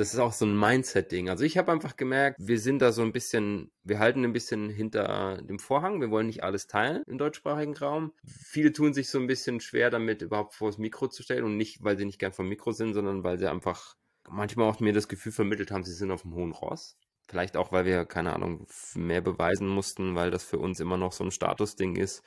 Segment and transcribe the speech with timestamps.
[0.00, 1.28] Das ist auch so ein Mindset-Ding.
[1.28, 4.70] Also ich habe einfach gemerkt, wir sind da so ein bisschen, wir halten ein bisschen
[4.70, 6.00] hinter dem Vorhang.
[6.00, 8.14] Wir wollen nicht alles teilen im deutschsprachigen Raum.
[8.24, 11.58] Viele tun sich so ein bisschen schwer damit, überhaupt vor das Mikro zu stellen und
[11.58, 13.94] nicht, weil sie nicht gern vom Mikro sind, sondern weil sie einfach
[14.26, 16.96] manchmal auch mir das Gefühl vermittelt haben, sie sind auf dem hohen Ross.
[17.28, 21.12] Vielleicht auch, weil wir, keine Ahnung, mehr beweisen mussten, weil das für uns immer noch
[21.12, 22.22] so ein Statusding ist,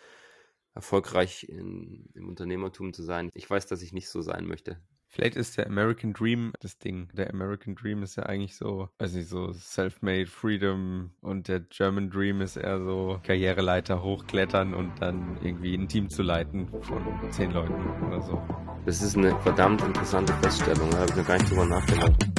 [0.76, 3.32] erfolgreich in, im Unternehmertum zu sein.
[3.34, 4.80] Ich weiß, dass ich nicht so sein möchte.
[5.14, 7.08] Vielleicht ist der American Dream das Ding.
[7.14, 12.10] Der American Dream ist ja eigentlich so, weiß nicht, so Self-Made Freedom und der German
[12.10, 17.52] Dream ist eher so Karriereleiter hochklettern und dann irgendwie ein Team zu leiten von zehn
[17.52, 17.76] Leuten
[18.08, 18.42] oder so.
[18.88, 20.90] Das ist eine verdammt interessante Feststellung.
[20.90, 22.33] Da habe ich noch gar nicht drüber nachgedacht.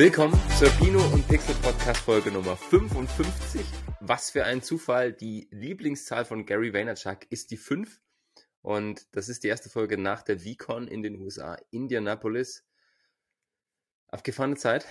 [0.00, 3.60] Willkommen zur Pino und Pixel Podcast Folge Nummer 55.
[4.00, 5.12] Was für ein Zufall.
[5.12, 8.00] Die Lieblingszahl von Gary Vaynerchuk ist die 5.
[8.62, 12.64] Und das ist die erste Folge nach der VCon in den USA, Indianapolis.
[14.08, 14.86] Abgefahrene Zeit.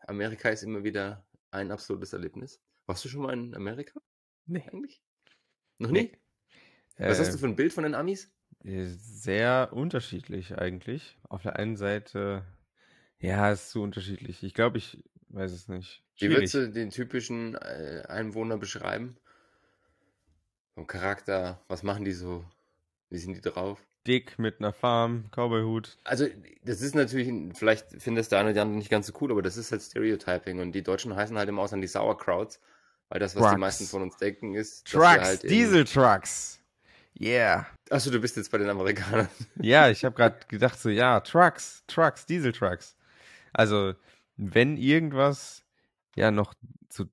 [0.00, 2.60] Amerika ist immer wieder ein absolutes Erlebnis.
[2.86, 4.00] Warst du schon mal in Amerika?
[4.46, 4.68] Nee.
[4.72, 5.04] Eigentlich?
[5.78, 6.10] Noch nie?
[6.98, 7.08] Nee.
[7.08, 8.28] Was hast Äh, du für ein Bild von den Amis?
[8.64, 11.16] Sehr unterschiedlich eigentlich.
[11.28, 12.44] Auf der einen Seite,
[13.22, 14.42] ja, ist so unterschiedlich.
[14.42, 16.02] Ich glaube, ich weiß es nicht.
[16.18, 19.16] Wie würdest du den typischen äh, Einwohner beschreiben?
[20.74, 22.44] Vom Charakter, was machen die so?
[23.10, 23.80] Wie sind die drauf?
[24.06, 25.96] Dick mit einer Farm, Cowboyhut.
[26.04, 26.26] Also,
[26.64, 29.42] das ist natürlich, vielleicht findest der eine oder die andere nicht ganz so cool, aber
[29.42, 32.60] das ist halt Stereotyping und die Deutschen heißen halt immer aus an die Sauerkrauts,
[33.08, 33.60] weil das, was die Trucks.
[33.60, 36.58] meisten von uns denken, ist, Trucks, halt in- Diesel Trucks.
[37.20, 37.66] Yeah.
[37.90, 39.28] Achso, du bist jetzt bei den Amerikanern.
[39.60, 42.96] Ja, ich habe gerade gedacht so, ja, Trucks, Trucks, Diesel Trucks.
[43.52, 43.94] Also,
[44.36, 45.64] wenn irgendwas,
[46.16, 46.54] ja, noch
[46.88, 47.08] zu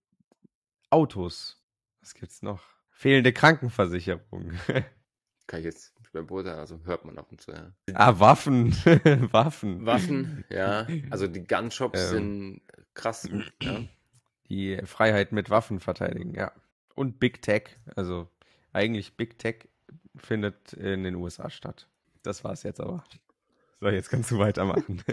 [0.90, 1.62] Autos.
[2.02, 2.62] Was gibt's noch?
[2.92, 4.54] Fehlende Krankenversicherung.
[5.48, 7.72] Kann ich jetzt mehr beurteilen, also hört man ab und zu, ja.
[7.94, 8.72] ah, Waffen.
[9.32, 9.86] Waffen.
[9.86, 10.88] Waffen, ja.
[11.10, 12.10] Also die Gunshops Ähm.
[12.10, 12.62] sind
[12.94, 13.30] krass,
[13.62, 13.84] ja.
[14.50, 16.52] Die Freiheit mit Waffen verteidigen, ja.
[16.96, 17.78] Und Big Tech.
[17.96, 18.28] Also,
[18.74, 19.70] eigentlich Big Tech
[20.16, 21.88] findet in den USA statt.
[22.24, 23.04] Das war's jetzt aber.
[23.80, 25.04] So, jetzt kannst du weitermachen.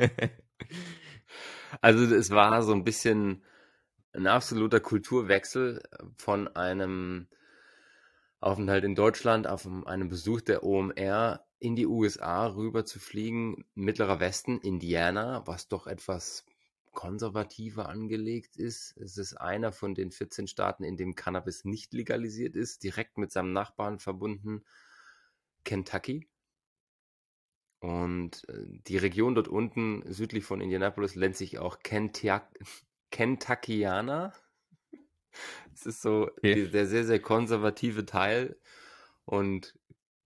[1.80, 3.42] Also es war so ein bisschen
[4.12, 5.82] ein absoluter Kulturwechsel
[6.16, 7.28] von einem
[8.40, 14.20] Aufenthalt in Deutschland auf einem Besuch der OMR in die USA rüber zu fliegen, Mittlerer
[14.20, 16.44] Westen, Indiana, was doch etwas
[16.92, 18.96] konservativer angelegt ist.
[18.96, 23.32] Es ist einer von den 14 Staaten, in dem Cannabis nicht legalisiert ist, direkt mit
[23.32, 24.64] seinem Nachbarn verbunden,
[25.64, 26.28] Kentucky.
[27.80, 32.48] Und äh, die Region dort unten südlich von Indianapolis nennt sich auch Kentia-
[33.10, 34.32] Kentuckiana.
[35.74, 36.70] Es ist so Okay.
[36.72, 38.58] der sehr, sehr konservative Teil.
[39.24, 39.78] Und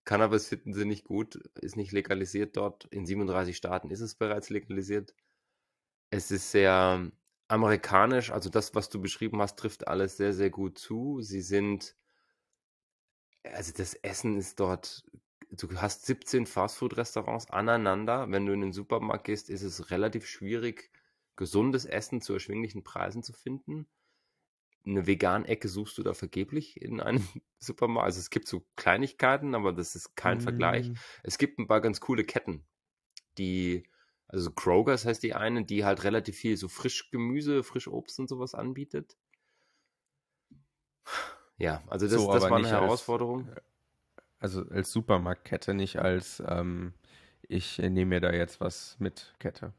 [0.05, 2.87] Cannabis finden sie nicht gut, ist nicht legalisiert dort.
[2.87, 5.15] In 37 Staaten ist es bereits legalisiert.
[6.11, 7.11] Es ist sehr
[7.49, 11.21] amerikanisch, also das, was du beschrieben hast, trifft alles sehr, sehr gut zu.
[11.23, 11.97] Sie sind,
[13.45, 15.05] also das Essen ist dort,
[15.51, 18.31] du hast 17 Fastfood-Restaurants aneinander.
[18.31, 20.91] Wenn du in den Supermarkt gehst, ist es relativ schwierig,
[21.37, 23.87] gesundes Essen zu erschwinglichen Preisen zu finden.
[24.87, 27.23] Eine Vegan-Ecke suchst du da vergeblich in einem
[27.59, 28.07] Supermarkt.
[28.07, 30.89] Also es gibt so Kleinigkeiten, aber das ist kein Vergleich.
[30.91, 32.65] Mm, Es gibt ein paar ganz coole Ketten,
[33.37, 33.85] die,
[34.29, 39.17] also Kroger's heißt die eine, die halt relativ viel so Frischgemüse, Frischobst und sowas anbietet.
[41.59, 43.49] Ja, also das, So, das war eine nicht als- Herausforderung.
[44.41, 46.95] Also als Supermarktkette, nicht als ähm,
[47.43, 49.75] ich nehme mir da jetzt was mit Kette.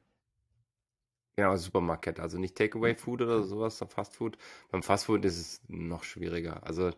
[1.36, 4.38] Genau, Supermarktkette, also nicht Takeaway-Food oder sowas, Fastfood.
[4.70, 6.64] Beim Fastfood ist es noch schwieriger.
[6.68, 6.92] Also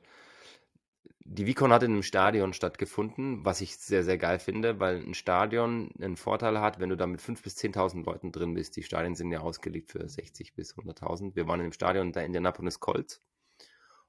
[1.25, 5.13] die VCon hat in einem Stadion stattgefunden, was ich sehr, sehr geil finde, weil ein
[5.13, 8.75] Stadion einen Vorteil hat, wenn du da mit 5.000 bis 10.000 Leuten drin bist.
[8.75, 11.35] Die Stadien sind ja ausgelegt für 60 bis 100.000.
[11.35, 13.22] Wir waren in dem Stadion der Indianapolis Colts.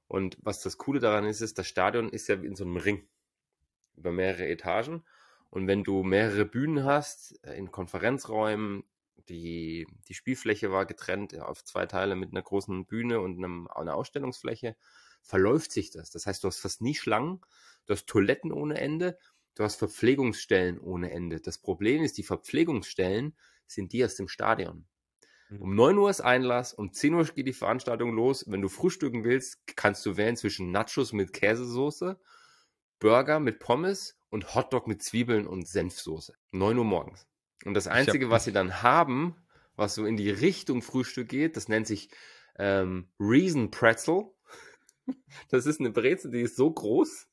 [0.07, 2.77] Und was das Coole daran ist, ist, das Stadion ist ja wie in so einem
[2.77, 3.07] Ring
[3.97, 5.03] über mehrere Etagen.
[5.49, 8.83] Und wenn du mehrere Bühnen hast, äh, in Konferenzräumen,
[9.29, 13.95] die, die Spielfläche war getrennt auf zwei Teile mit einer großen Bühne und einem, einer
[13.95, 14.75] Ausstellungsfläche,
[15.21, 16.11] verläuft sich das.
[16.11, 17.41] Das heißt, du hast fast nie Schlangen,
[17.85, 19.17] du hast Toiletten ohne Ende,
[19.55, 21.39] du hast Verpflegungsstellen ohne Ende.
[21.39, 24.85] Das Problem ist, die Verpflegungsstellen sind die aus dem Stadion.
[25.59, 28.45] Um 9 Uhr ist Einlass, um 10 Uhr geht die Veranstaltung los.
[28.47, 32.19] Wenn du frühstücken willst, kannst du wählen zwischen Nachos mit Käsesoße,
[32.99, 36.33] Burger mit Pommes und Hotdog mit Zwiebeln und Senfsoße.
[36.51, 37.27] 9 Uhr morgens.
[37.63, 39.35] Und das Einzige, was sie dann haben,
[39.75, 42.09] was so in die Richtung Frühstück geht, das nennt sich
[42.57, 44.31] ähm, Reason Pretzel.
[45.49, 47.27] Das ist eine Brezel, die ist so groß.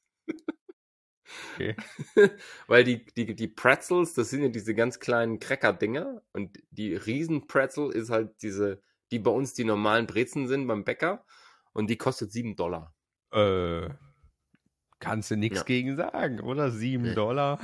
[1.55, 1.75] Okay.
[2.67, 7.91] Weil die, die, die Pretzels, das sind ja diese ganz kleinen Cracker-Dinger und die Riesen-Pretzel
[7.93, 11.25] ist halt diese, die bei uns die normalen Brezen sind beim Bäcker
[11.73, 12.95] und die kostet 7 Dollar.
[13.33, 13.89] Äh,
[15.03, 15.65] kannst du nichts ja.
[15.65, 16.71] gegen sagen, oder?
[16.71, 17.15] 7 nee.
[17.15, 17.59] Dollar.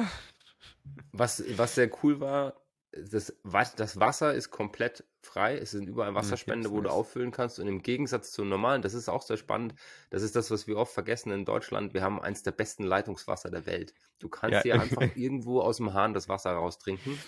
[1.13, 2.55] Was, was sehr cool war,
[2.93, 3.33] das,
[3.77, 5.57] das Wasser ist komplett frei.
[5.57, 7.59] Es sind überall hm, Wasserspende, wo du auffüllen kannst.
[7.59, 9.75] Und im Gegensatz zum normalen, das ist auch sehr spannend,
[10.11, 11.95] das ist das, was wir oft vergessen in Deutschland.
[11.95, 13.95] Wir haben eins der besten Leitungswasser der Welt.
[14.19, 14.63] Du kannst ja.
[14.63, 17.19] hier einfach irgendwo aus dem Hahn das Wasser raustrinken.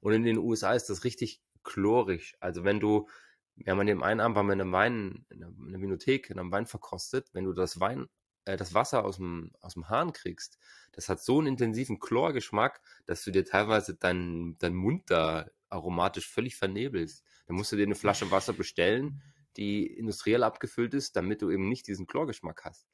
[0.00, 2.36] Und in den USA ist das richtig chlorisch.
[2.40, 3.08] Also wenn du,
[3.54, 6.38] wir haben an dem einen Abend waren wir in einem Wein, in einer Vinothek, in
[6.38, 8.08] einem Wein verkostet, wenn du das Wein
[8.44, 10.58] äh, das Wasser aus dem, aus dem Hahn kriegst,
[10.92, 16.28] das hat so einen intensiven Chlorgeschmack, dass du dir teilweise deinen dein Mund da aromatisch
[16.28, 17.24] völlig vernebelst.
[17.46, 19.22] Dann musst du dir eine Flasche Wasser bestellen,
[19.56, 22.86] die industriell abgefüllt ist, damit du eben nicht diesen Chlorgeschmack hast.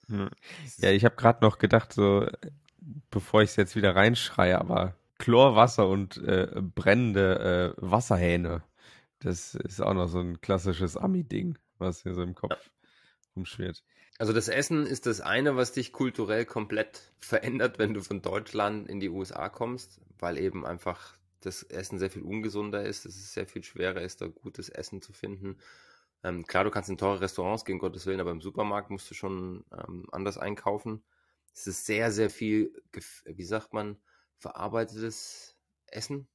[0.79, 2.27] Ja, ich habe gerade noch gedacht, so
[3.11, 8.63] bevor ich es jetzt wieder reinschreie, aber Chlorwasser und äh, brennende äh, Wasserhähne,
[9.19, 12.89] das ist auch noch so ein klassisches Ami-Ding, was hier so im Kopf ja.
[13.35, 13.83] rumschwirrt.
[14.19, 18.89] Also das Essen ist das eine, was dich kulturell komplett verändert, wenn du von Deutschland
[18.89, 23.07] in die USA kommst, weil eben einfach das Essen sehr viel ungesunder ist.
[23.07, 25.57] Es ist sehr viel schwerer ist, da gutes Essen zu finden.
[26.25, 29.15] Ähm, klar, du kannst in teure Restaurants gehen, Gottes Willen, aber im Supermarkt musst du
[29.15, 31.05] schon ähm, anders einkaufen.
[31.55, 32.73] Es ist sehr, sehr viel,
[33.25, 33.99] wie sagt man,
[34.37, 35.57] verarbeitetes
[35.87, 36.27] Essen.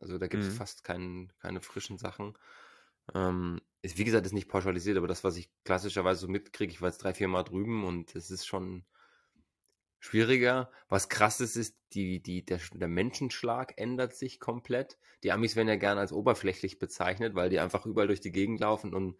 [0.00, 0.56] Also da gibt es mhm.
[0.56, 2.36] fast kein, keine frischen Sachen.
[3.14, 6.80] Ähm, ist, wie gesagt, ist nicht pauschalisiert, aber das, was ich klassischerweise so mitkriege, ich
[6.80, 8.84] war jetzt drei, vier Mal drüben und es ist schon
[10.00, 10.70] schwieriger.
[10.88, 14.98] Was krass ist, ist, die, die, der, der Menschenschlag ändert sich komplett.
[15.22, 18.60] Die Amis werden ja gern als oberflächlich bezeichnet, weil die einfach überall durch die Gegend
[18.60, 19.18] laufen und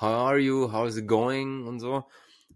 [0.00, 0.72] How are you?
[0.72, 1.66] How's it going?
[1.66, 2.04] und so.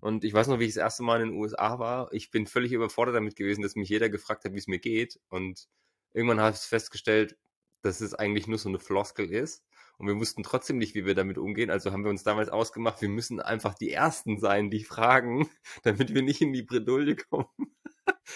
[0.00, 2.12] Und ich weiß noch, wie ich das erste Mal in den USA war.
[2.12, 5.20] Ich bin völlig überfordert damit gewesen, dass mich jeder gefragt hat, wie es mir geht.
[5.28, 5.69] Und
[6.12, 7.37] irgendwann habe ich festgestellt,
[7.82, 9.64] dass es eigentlich nur so eine Floskel ist.
[9.99, 11.71] Und wir wussten trotzdem nicht, wie wir damit umgehen.
[11.71, 15.50] Also haben wir uns damals ausgemacht, wir müssen einfach die Ersten sein, die fragen,
[15.83, 17.47] damit wir nicht in die Bredouille kommen.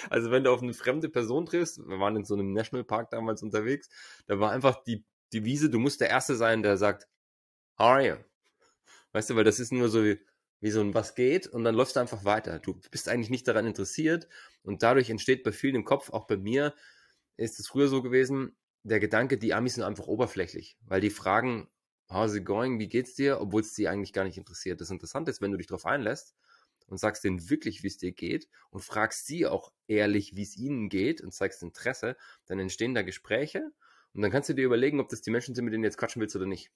[0.09, 3.43] Also wenn du auf eine fremde Person triffst, wir waren in so einem Nationalpark damals
[3.43, 3.91] unterwegs,
[4.27, 7.09] da war einfach die, Wiese, du musst der Erste sein, der sagt,
[7.79, 8.17] how are you?
[9.13, 10.19] Weißt du, weil das ist nur so wie,
[10.61, 12.59] wie so ein Was geht und dann läufst du einfach weiter.
[12.59, 14.29] Du bist eigentlich nicht daran interessiert
[14.63, 16.75] und dadurch entsteht bei vielen im Kopf, auch bei mir,
[17.37, 21.69] ist es früher so gewesen, der Gedanke, die Amis sind einfach oberflächlich, weil die fragen,
[22.09, 24.81] how's it going, wie geht's dir, obwohl es sie eigentlich gar nicht interessiert.
[24.81, 26.35] Das Interessante ist, wenn du dich darauf einlässt
[26.87, 30.57] und sagst denen wirklich, wie es dir geht und fragst sie auch ehrlich, wie es
[30.57, 33.71] ihnen geht und zeigst Interesse, dann entstehen da Gespräche
[34.13, 35.99] und dann kannst du dir überlegen, ob das die Menschen sind, mit denen du jetzt
[35.99, 36.71] quatschen willst oder nicht.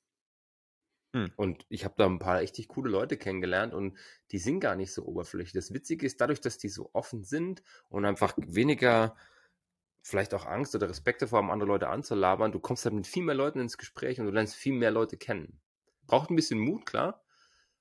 [1.12, 1.32] Hm.
[1.37, 3.97] Und ich habe da ein paar richtig coole Leute kennengelernt und
[4.32, 5.53] die sind gar nicht so oberflächlich.
[5.53, 9.17] Das Witzige ist, dadurch, dass die so offen sind und einfach weniger
[10.06, 12.53] vielleicht auch Angst oder Respekt davor haben, andere Leute anzulabern.
[12.53, 15.17] Du kommst halt mit viel mehr Leuten ins Gespräch und du lernst viel mehr Leute
[15.17, 15.61] kennen.
[16.06, 17.25] Braucht ein bisschen Mut, klar.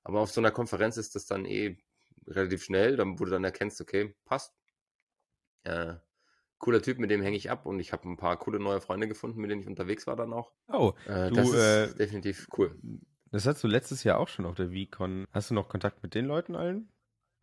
[0.02, 1.78] Aber auf so einer Konferenz ist das dann eh
[2.26, 4.56] relativ schnell, dann, wo du dann erkennst, okay, passt.
[5.62, 5.94] Äh,
[6.58, 9.06] cooler Typ, mit dem hänge ich ab und ich habe ein paar coole neue Freunde
[9.06, 10.52] gefunden, mit denen ich unterwegs war dann auch.
[10.66, 12.76] Oh, äh, du, das ist äh, definitiv cool.
[13.30, 15.26] Das hast du letztes Jahr auch schon auf der VCon.
[15.30, 16.90] Hast du noch Kontakt mit den Leuten allen?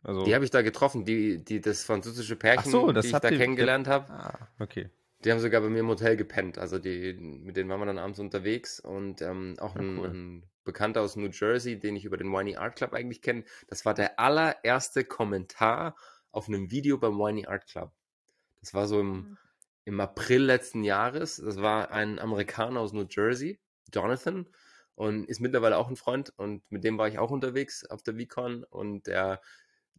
[0.04, 3.20] Also, die habe ich da getroffen, die, die das französische Pärchen, so, die ich da
[3.20, 4.12] die, kennengelernt habe.
[4.12, 4.90] Ah, okay.
[5.24, 6.58] Die haben sogar bei mir im Hotel gepennt.
[6.58, 10.08] Also die, mit denen waren wir dann abends unterwegs und ähm, auch ein, cool.
[10.08, 13.44] ein, Bekannter aus New Jersey, den ich über den Winey Art Club eigentlich kenne.
[13.68, 15.94] Das war der allererste Kommentar
[16.32, 17.92] auf einem Video beim Winey Art Club.
[18.60, 19.36] Das war so im, mhm.
[19.84, 21.36] im April letzten Jahres.
[21.36, 23.60] Das war ein Amerikaner aus New Jersey,
[23.92, 24.46] Jonathan,
[24.94, 28.14] und ist mittlerweile auch ein Freund und mit dem war ich auch unterwegs auf der
[28.14, 29.42] VCon und der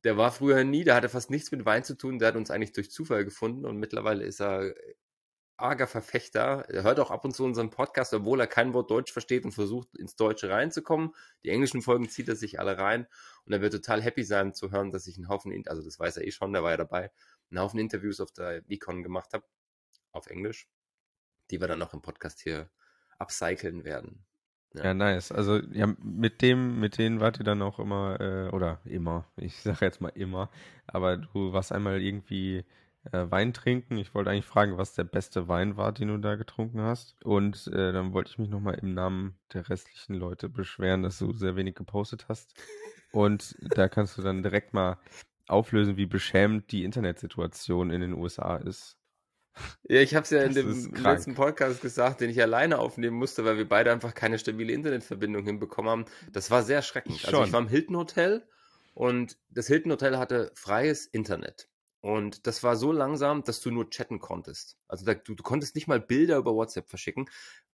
[0.03, 2.51] der war früher nie, der hatte fast nichts mit Wein zu tun, der hat uns
[2.51, 4.73] eigentlich durch Zufall gefunden und mittlerweile ist er
[5.57, 6.65] arger Verfechter.
[6.67, 9.53] Er hört auch ab und zu unseren Podcast, obwohl er kein Wort Deutsch versteht und
[9.53, 11.15] versucht ins Deutsche reinzukommen.
[11.43, 13.07] Die englischen Folgen zieht er sich alle rein
[13.45, 16.17] und er wird total happy sein zu hören, dass ich einen Haufen, also das weiß
[16.17, 17.11] er eh schon, der war ja dabei,
[17.49, 19.45] einen Haufen Interviews auf der Econ gemacht habe,
[20.11, 20.67] auf Englisch,
[21.51, 22.69] die wir dann auch im Podcast hier
[23.17, 24.25] upcyclen werden.
[24.75, 24.85] Ja.
[24.85, 25.31] ja, nice.
[25.31, 29.57] Also ja, mit dem, mit denen wart ihr dann auch immer, äh, oder immer, ich
[29.61, 30.49] sage jetzt mal immer,
[30.87, 32.65] aber du warst einmal irgendwie
[33.11, 33.97] äh, Wein trinken.
[33.97, 37.15] Ich wollte eigentlich fragen, was der beste Wein war, den du da getrunken hast.
[37.23, 41.33] Und äh, dann wollte ich mich nochmal im Namen der restlichen Leute beschweren, dass du
[41.33, 42.53] sehr wenig gepostet hast.
[43.11, 44.97] Und da kannst du dann direkt mal
[45.47, 48.97] auflösen, wie beschämend die Internetsituation in den USA ist.
[49.83, 53.17] Ja, ich habe es ja das in dem letzten Podcast gesagt, den ich alleine aufnehmen
[53.17, 56.05] musste, weil wir beide einfach keine stabile Internetverbindung hinbekommen haben.
[56.31, 57.15] Das war sehr schreckend.
[57.15, 58.47] Ich also ich war im Hilton Hotel
[58.93, 61.69] und das Hilton Hotel hatte freies Internet.
[62.01, 64.77] Und das war so langsam, dass du nur chatten konntest.
[64.87, 67.27] Also da, du, du konntest nicht mal Bilder über WhatsApp verschicken.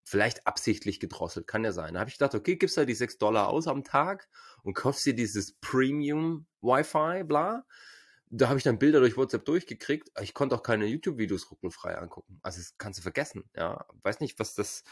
[0.03, 1.95] Vielleicht absichtlich gedrosselt, kann ja sein.
[1.95, 4.29] Da habe ich gedacht, okay, gibst da die 6 Dollar aus am Tag
[4.63, 7.65] und kaufst dir dieses Premium Wi-Fi, bla.
[8.33, 10.09] Da habe ich dann Bilder durch WhatsApp durchgekriegt.
[10.21, 12.39] Ich konnte auch keine YouTube-Videos ruckelfrei angucken.
[12.41, 13.43] Also das kannst du vergessen.
[13.55, 14.83] Ja, weiß nicht, was das,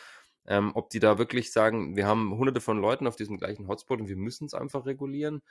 [0.45, 4.01] ähm, ob die da wirklich sagen, wir haben hunderte von Leuten auf diesem gleichen Hotspot
[4.01, 5.41] und wir müssen es einfach regulieren.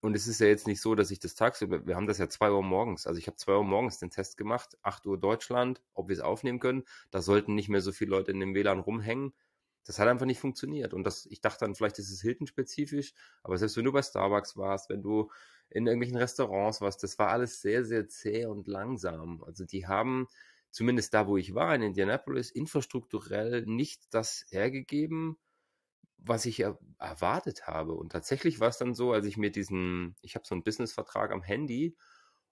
[0.00, 2.28] Und es ist ja jetzt nicht so, dass ich das tagsüber, wir haben das ja
[2.28, 5.80] zwei Uhr morgens, also ich habe zwei Uhr morgens den Test gemacht, acht Uhr Deutschland,
[5.94, 6.82] ob wir es aufnehmen können.
[7.12, 9.32] Da sollten nicht mehr so viele Leute in dem WLAN rumhängen.
[9.84, 10.92] Das hat einfach nicht funktioniert.
[10.92, 13.14] Und das, ich dachte dann, vielleicht ist es Hilton-spezifisch,
[13.44, 15.30] aber selbst wenn du bei Starbucks warst, wenn du
[15.74, 19.42] in irgendwelchen Restaurants warst, das war alles sehr, sehr zäh und langsam.
[19.44, 20.28] Also die haben,
[20.70, 25.38] zumindest da, wo ich war, in Indianapolis, infrastrukturell nicht das hergegeben,
[26.18, 27.94] was ich er erwartet habe.
[27.94, 31.32] Und tatsächlich war es dann so, als ich mir diesen, ich habe so einen Businessvertrag
[31.32, 31.96] am Handy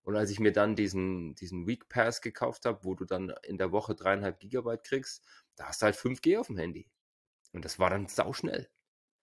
[0.03, 3.59] und als ich mir dann diesen, diesen Week Pass gekauft habe, wo du dann in
[3.59, 5.25] der Woche dreieinhalb Gigabyte kriegst,
[5.57, 6.91] da hast du halt 5G auf dem Handy.
[7.53, 8.71] Und das war dann sauschnell.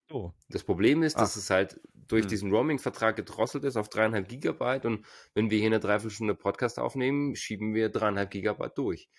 [0.10, 0.32] Oh.
[0.50, 1.38] Das Problem ist, dass Ach.
[1.38, 2.30] es halt durch hm.
[2.30, 7.36] diesen Roaming-Vertrag gedrosselt ist auf dreieinhalb Gigabyte und wenn wir hier eine Dreiviertelstunde Podcast aufnehmen,
[7.36, 9.10] schieben wir dreieinhalb Gigabyte durch.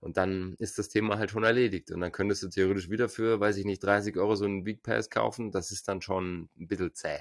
[0.00, 1.90] Und dann ist das Thema halt schon erledigt.
[1.90, 4.82] Und dann könntest du theoretisch wieder für, weiß ich nicht, 30 Euro so einen Big
[4.82, 5.52] Pass kaufen.
[5.52, 7.18] Das ist dann schon ein bisschen zäh.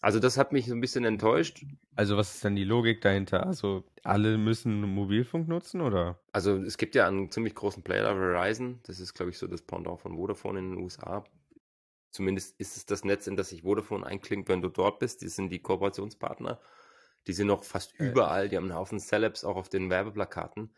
[0.00, 1.64] Also das hat mich so ein bisschen enttäuscht.
[1.94, 3.46] Also was ist denn die Logik dahinter?
[3.46, 6.20] Also alle müssen Mobilfunk nutzen oder?
[6.32, 8.80] Also es gibt ja einen ziemlich großen Player, Verizon.
[8.82, 11.24] Das ist, glaube ich, so das Pendant von Vodafone in den USA.
[12.14, 15.20] Zumindest ist es das Netz, in das sich Vodafone einklingt, wenn du dort bist.
[15.22, 16.60] Die sind die Kooperationspartner.
[17.26, 18.06] Die sind noch fast äh.
[18.06, 18.48] überall.
[18.48, 20.72] Die haben einen Haufen Celebs auch auf den Werbeplakaten.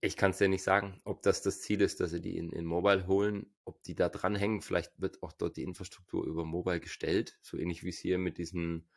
[0.00, 2.52] Ich kann es dir nicht sagen, ob das das Ziel ist, dass sie die in,
[2.52, 4.62] in Mobile holen, ob die da dranhängen.
[4.62, 8.38] Vielleicht wird auch dort die Infrastruktur über Mobile gestellt, so ähnlich wie es hier mit
[8.38, 8.88] diesen,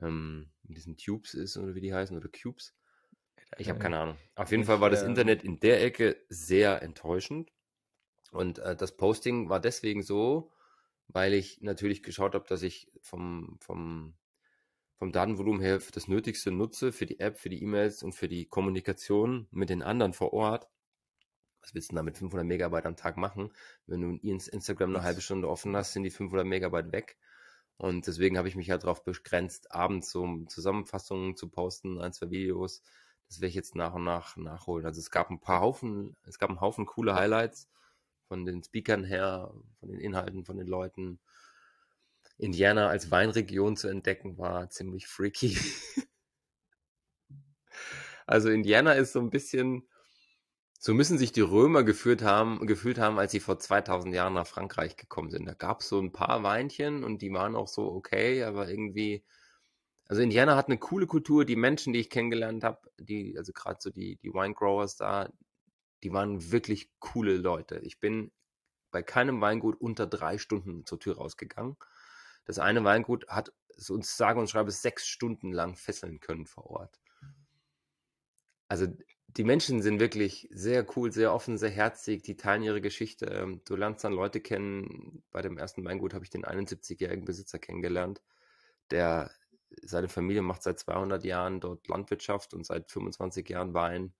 [0.00, 2.74] ähm, mit diesen Tubes ist oder wie die heißen oder Cubes.
[3.58, 4.16] Ich habe keine Ahnung.
[4.34, 7.52] Auf jeden ich, Fall war das äh, Internet in der Ecke sehr enttäuschend.
[8.32, 10.50] Und äh, das Posting war deswegen so,
[11.08, 14.14] weil ich natürlich geschaut habe, dass ich vom, vom
[14.96, 18.46] vom Datenvolumen her das Nötigste nutze für die App, für die E-Mails und für die
[18.46, 20.68] Kommunikation mit den anderen vor Ort.
[21.60, 23.52] Was willst du da mit 500 Megabyte am Tag machen?
[23.86, 27.16] Wenn du Instagram eine halbe Stunde offen hast, sind die 500 Megabyte weg.
[27.76, 32.30] Und deswegen habe ich mich halt darauf begrenzt, abends so Zusammenfassungen zu posten, ein, zwei
[32.30, 32.82] Videos.
[33.28, 34.86] Das werde ich jetzt nach und nach nachholen.
[34.86, 37.68] Also es gab ein paar Haufen, es gab einen Haufen coole Highlights
[38.28, 41.20] von den Speakern her, von den Inhalten, von den Leuten.
[42.38, 45.56] Indiana als Weinregion zu entdecken, war ziemlich freaky.
[48.26, 49.88] also Indiana ist so ein bisschen,
[50.78, 54.46] so müssen sich die Römer gefühlt haben, gefühlt haben, als sie vor 2000 Jahren nach
[54.46, 55.46] Frankreich gekommen sind.
[55.46, 59.24] Da gab es so ein paar Weinchen und die waren auch so okay, aber irgendwie,
[60.08, 61.44] also Indiana hat eine coole Kultur.
[61.44, 65.30] Die Menschen, die ich kennengelernt habe, die, also gerade so die, die Winegrowers da,
[66.04, 67.78] die waren wirklich coole Leute.
[67.80, 68.30] Ich bin
[68.90, 71.76] bei keinem Weingut unter drei Stunden zur Tür rausgegangen.
[72.44, 73.52] Das eine Weingut hat
[73.88, 77.00] uns sage und schreibe sechs Stunden lang fesseln können vor Ort.
[78.68, 78.86] Also
[79.26, 83.26] die Menschen sind wirklich sehr cool, sehr offen, sehr herzig, die teilen ihre Geschichte.
[83.26, 85.24] Ähm, du lernst dann Leute kennen.
[85.32, 88.22] Bei dem ersten Weingut habe ich den 71-jährigen Besitzer kennengelernt,
[88.90, 89.30] der
[89.82, 94.14] seine Familie macht seit 200 Jahren dort Landwirtschaft und seit 25 Jahren Wein.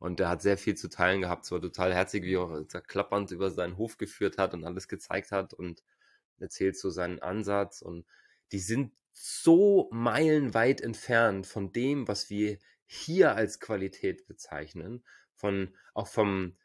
[0.00, 1.44] Und der hat sehr viel zu teilen gehabt.
[1.44, 5.30] Es war total herzig, wie er klappernd über seinen Hof geführt hat und alles gezeigt
[5.30, 5.54] hat.
[5.54, 5.84] Und
[6.40, 8.06] erzählt so seinen Ansatz und
[8.52, 15.04] die sind so meilenweit entfernt von dem, was wir hier als Qualität bezeichnen,
[15.34, 16.56] von auch vom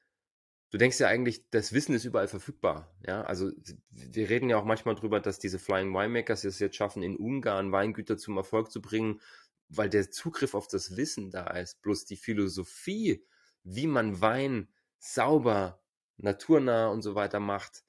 [0.71, 2.93] Du denkst ja eigentlich, das Wissen ist überall verfügbar.
[3.07, 3.49] Ja, also
[3.91, 7.71] wir reden ja auch manchmal drüber, dass diese Flying Winemakers es jetzt schaffen, in Ungarn
[7.71, 9.21] Weingüter zum Erfolg zu bringen,
[9.69, 11.81] weil der Zugriff auf das Wissen da ist.
[11.81, 13.25] Bloß die Philosophie,
[13.63, 14.69] wie man Wein
[14.99, 15.81] sauber,
[16.17, 17.83] naturnah und so weiter macht,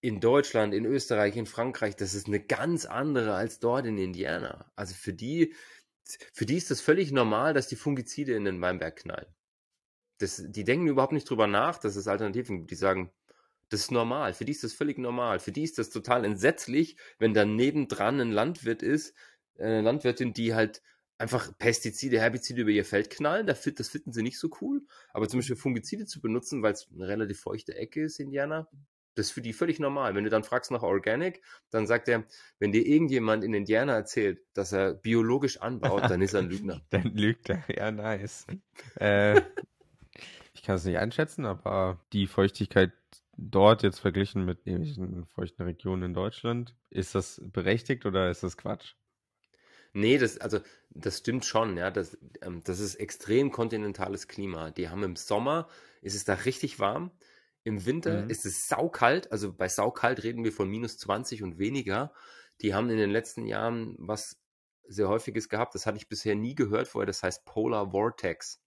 [0.00, 4.70] in Deutschland, in Österreich, in Frankreich, das ist eine ganz andere als dort in Indiana.
[4.74, 5.54] Also für die,
[6.32, 9.26] für die ist das völlig normal, dass die Fungizide in den Weinberg knallen.
[10.18, 12.70] Das, die denken überhaupt nicht drüber nach, dass es Alternativen gibt.
[12.70, 13.12] Die sagen,
[13.68, 14.34] das ist normal.
[14.34, 15.38] Für die ist das völlig normal.
[15.38, 19.14] Für die ist das total entsetzlich, wenn da nebendran ein Landwirt ist,
[19.58, 20.82] eine Landwirtin, die halt
[21.18, 23.46] einfach Pestizide, Herbizide über ihr Feld knallen.
[23.46, 24.82] Das finden sie nicht so cool.
[25.12, 28.68] Aber zum Beispiel Fungizide zu benutzen, weil es eine relativ feuchte Ecke ist, Indiana,
[29.14, 30.14] das ist für die völlig normal.
[30.14, 32.24] Wenn du dann fragst nach Organic, dann sagt er,
[32.58, 36.80] wenn dir irgendjemand in Indiana erzählt, dass er biologisch anbaut, dann ist er ein Lügner.
[36.90, 37.64] dann lügt er.
[37.68, 38.46] Ja, nice.
[38.96, 39.40] äh,
[40.54, 42.92] ich kann es nicht einschätzen, aber die Feuchtigkeit
[43.36, 48.56] dort jetzt verglichen mit irgendwelchen feuchten Regionen in Deutschland, ist das berechtigt oder ist das
[48.56, 48.94] Quatsch?
[49.92, 51.90] Nee, das, also, das stimmt schon, ja.
[51.90, 54.70] Das, ähm, das ist extrem kontinentales Klima.
[54.70, 55.68] Die haben im Sommer,
[56.02, 57.10] ist es da richtig warm.
[57.64, 58.30] Im Winter Mhm.
[58.30, 59.32] ist es saukalt.
[59.32, 62.12] Also bei saukalt reden wir von minus 20 und weniger.
[62.62, 64.40] Die haben in den letzten Jahren was
[64.88, 65.74] sehr häufiges gehabt.
[65.74, 67.06] Das hatte ich bisher nie gehört vorher.
[67.06, 68.62] Das heißt Polar Vortex.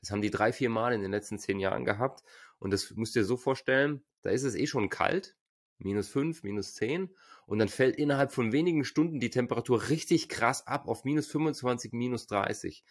[0.00, 2.22] Das haben die drei, vier Mal in den letzten zehn Jahren gehabt.
[2.58, 5.36] Und das musst du dir so vorstellen, da ist es eh schon kalt.
[5.78, 7.14] Minus 5, minus 10.
[7.48, 11.94] Und dann fällt innerhalb von wenigen Stunden die Temperatur richtig krass ab auf minus 25,
[11.94, 12.84] minus 30.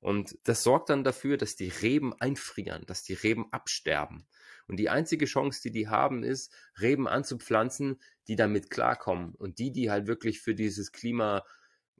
[0.00, 4.26] Und das sorgt dann dafür, dass die Reben einfrieren, dass die Reben absterben.
[4.66, 9.36] Und die einzige Chance, die die haben, ist, Reben anzupflanzen, die damit klarkommen.
[9.36, 11.44] Und die, die halt wirklich für dieses Klima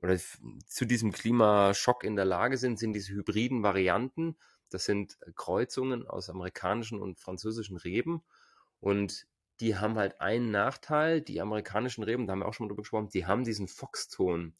[0.01, 0.17] oder
[0.65, 4.35] zu diesem Klimaschock in der Lage sind, sind diese hybriden Varianten.
[4.69, 8.21] Das sind Kreuzungen aus amerikanischen und französischen Reben.
[8.81, 9.27] Und
[9.61, 11.21] die haben halt einen Nachteil.
[11.21, 14.55] Die amerikanischen Reben, da haben wir auch schon mal drüber gesprochen, die haben diesen Foxton,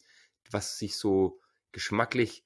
[0.50, 1.40] was sich so
[1.72, 2.44] geschmacklich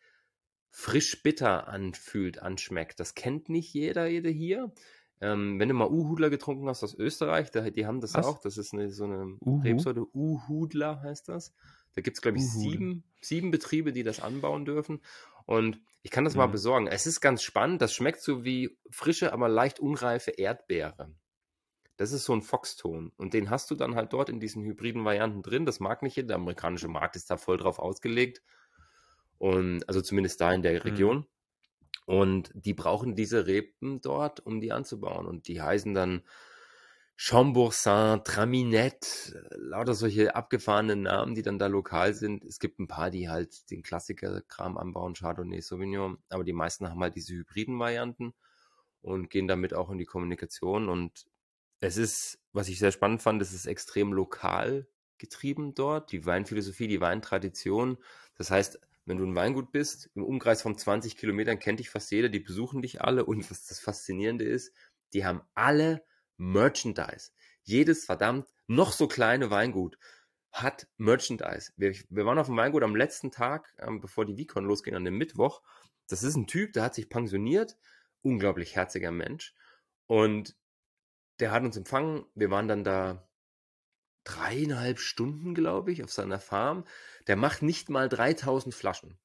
[0.71, 3.01] frisch bitter anfühlt, anschmeckt.
[3.01, 4.73] Das kennt nicht jeder, jede hier.
[5.21, 8.27] Ähm, wenn du mal Uhudler getrunken hast aus Österreich, da, die haben das Was?
[8.27, 8.39] auch.
[8.39, 9.63] Das ist eine, so eine Uhu?
[9.65, 10.05] Rebsorte.
[10.15, 11.55] Uhudler heißt das.
[11.95, 15.03] Da gibt es, glaube ich, sieben, sieben Betriebe, die das anbauen dürfen.
[15.47, 16.49] Und ich kann das mal Mhm.
[16.49, 16.87] besorgen.
[16.87, 17.81] Es ist ganz spannend.
[17.81, 21.15] Das schmeckt so wie frische, aber leicht unreife Erdbeere.
[21.97, 23.13] Das ist so ein Foxton.
[23.17, 25.65] Und den hast du dann halt dort in diesen hybriden Varianten drin.
[25.65, 26.29] Das mag nicht jeder.
[26.29, 28.43] Der amerikanische Markt ist da voll drauf ausgelegt.
[29.39, 31.27] Und also zumindest da in der Region.
[32.07, 35.27] Und die brauchen diese Reben dort, um die anzubauen.
[35.27, 36.23] Und die heißen dann
[37.19, 42.45] Chamboursin, Traminette, lauter solche abgefahrenen Namen, die dann da lokal sind.
[42.45, 47.01] Es gibt ein paar, die halt den Klassiker-Kram anbauen, Chardonnay, Sauvignon, aber die meisten haben
[47.01, 48.35] halt diese hybriden Varianten
[49.01, 50.91] und gehen damit auch in die Kommunikation.
[50.91, 51.27] Und
[51.81, 54.87] es ist, was ich sehr spannend fand, es ist extrem lokal
[55.19, 57.99] getrieben dort, die Weinphilosophie, die Weintradition.
[58.35, 62.11] Das heißt, wenn du ein Weingut bist, im Umkreis von 20 Kilometern kennt dich fast
[62.11, 64.73] jeder, die besuchen dich alle und was das Faszinierende ist,
[65.13, 66.05] die haben alle
[66.37, 67.31] Merchandise.
[67.63, 69.97] Jedes verdammt noch so kleine Weingut
[70.53, 71.73] hat Merchandise.
[71.77, 75.05] Wir, wir waren auf dem Weingut am letzten Tag, ähm, bevor die Vicon losging, an
[75.05, 75.63] dem Mittwoch.
[76.09, 77.77] Das ist ein Typ, der hat sich pensioniert,
[78.23, 79.55] unglaublich herziger Mensch
[80.07, 80.57] und
[81.41, 82.25] der hat uns empfangen.
[82.35, 83.27] Wir waren dann da
[84.25, 86.85] dreieinhalb Stunden, glaube ich, auf seiner Farm.
[87.27, 89.19] Der macht nicht mal 3000 Flaschen.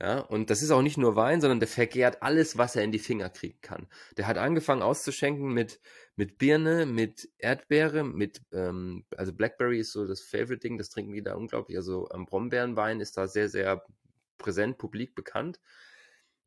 [0.00, 2.90] Ja, und das ist auch nicht nur Wein, sondern der vergärt alles, was er in
[2.90, 3.86] die Finger kriegen kann.
[4.16, 5.80] Der hat angefangen auszuschenken mit,
[6.16, 11.22] mit Birne, mit Erdbeere, mit, ähm, also Blackberry ist so das Favorite-Ding, das trinken die
[11.22, 11.76] da unglaublich.
[11.76, 13.84] Also ähm, Brombeerenwein ist da sehr, sehr
[14.38, 15.60] präsent, publik bekannt.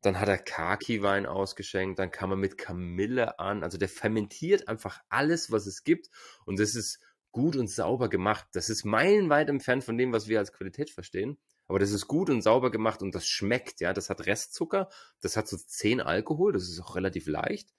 [0.02, 3.62] Dann hat er Kaki-Wein ausgeschenkt, dann kam er mit Kamille an.
[3.62, 6.10] Also der fermentiert einfach alles, was es gibt.
[6.44, 7.00] Und das ist
[7.32, 8.46] gut und sauber gemacht.
[8.52, 11.38] Das ist meilenweit entfernt von dem, was wir als Qualität verstehen.
[11.68, 13.92] Aber das ist gut und sauber gemacht und das schmeckt, ja.
[13.92, 14.88] Das hat Restzucker,
[15.20, 17.74] das hat so 10 Alkohol, das ist auch relativ leicht.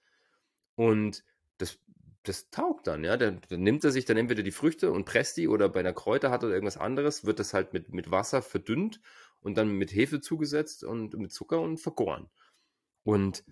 [0.75, 1.23] Und
[1.58, 1.80] das,
[2.23, 3.17] das taugt dann, ja.
[3.17, 5.93] Dann, dann nimmt er sich dann entweder die Früchte und presst die oder bei einer
[5.93, 8.99] Kräuterhaut oder irgendwas anderes, wird das halt mit, mit Wasser verdünnt
[9.41, 12.30] und dann mit Hefe zugesetzt und mit Zucker und vergoren.
[13.04, 13.43] Und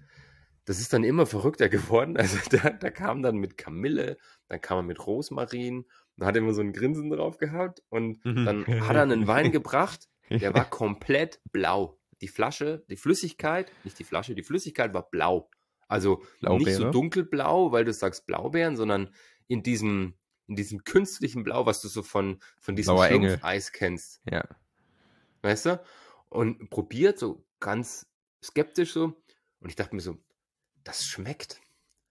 [0.65, 2.17] das ist dann immer verrückter geworden.
[2.17, 4.17] Also da, da kam dann mit Kamille,
[4.48, 5.86] dann kam er mit Rosmarin,
[6.17, 8.45] dann hat er immer so ein Grinsen drauf gehabt und Mhm.
[8.45, 12.00] dann hat er einen Wein gebracht, der war komplett blau.
[12.21, 15.50] Die Flasche, die Flüssigkeit, nicht die Flasche, die Flüssigkeit war blau.
[15.88, 16.91] Also nicht so Blaubeere?
[16.91, 19.13] dunkelblau, weil du sagst Blaubeeren, sondern
[19.48, 20.15] in diesem,
[20.48, 22.95] in diesem künstlichen Blau, was du so von, von diesem.
[23.28, 24.21] Schlumpfeis kennst.
[24.32, 24.43] Ja.
[25.45, 25.79] Weißt du?
[26.29, 28.08] Und probiert so ganz
[28.43, 29.13] skeptisch so.
[29.60, 30.17] Und ich dachte mir so,
[30.84, 31.62] das schmeckt.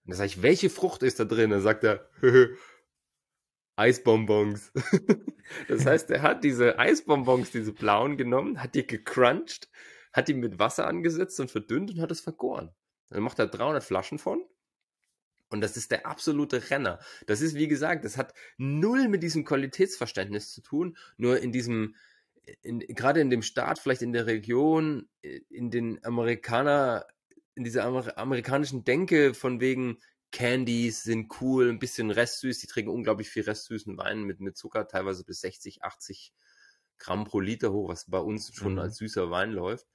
[0.05, 1.51] Und da sage ich, welche Frucht ist da drin?
[1.51, 2.09] Dann sagt er,
[3.77, 4.70] Eisbonbons.
[5.68, 9.68] das heißt, er hat diese Eisbonbons, diese blauen genommen, hat die gecrunched,
[10.12, 12.73] hat die mit Wasser angesetzt und verdünnt und hat es vergoren.
[13.09, 14.44] Dann macht er 300 Flaschen von.
[15.49, 17.01] Und das ist der absolute Renner.
[17.27, 21.97] Das ist, wie gesagt, das hat null mit diesem Qualitätsverständnis zu tun, nur in diesem,
[22.62, 27.07] in, gerade in dem Staat, vielleicht in der Region, in den Amerikaner,
[27.54, 29.98] in dieser Amer amerikanischen Denke von wegen
[30.33, 34.88] Candies sind cool, ein bisschen restsüß, die trinken unglaublich viel restsüßen Wein mit, mit Zucker,
[34.88, 36.33] teilweise bis 60, 80
[36.98, 38.78] Gramm pro Liter hoch, was bei uns schon Mhm.
[38.80, 39.87] als süßer Wein läuft,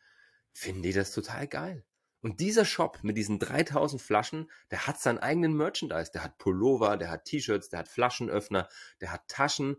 [0.53, 1.85] finden die das total geil.
[2.21, 6.11] Und dieser Shop mit diesen 3000 Flaschen, der hat seinen eigenen Merchandise.
[6.13, 8.67] Der hat Pullover, der hat T-Shirts, der hat Flaschenöffner,
[8.99, 9.75] der hat Taschen.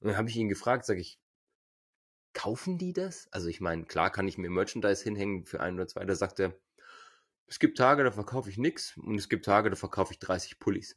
[0.00, 1.20] Und dann habe ich ihn gefragt, sage ich,
[2.34, 3.28] kaufen die das?
[3.30, 6.04] Also ich meine, klar kann ich mir Merchandise hinhängen für ein oder zwei.
[6.04, 6.54] Da sagt er,
[7.46, 10.58] es gibt Tage, da verkaufe ich nix und es gibt Tage, da verkaufe ich 30
[10.58, 10.96] Pullis.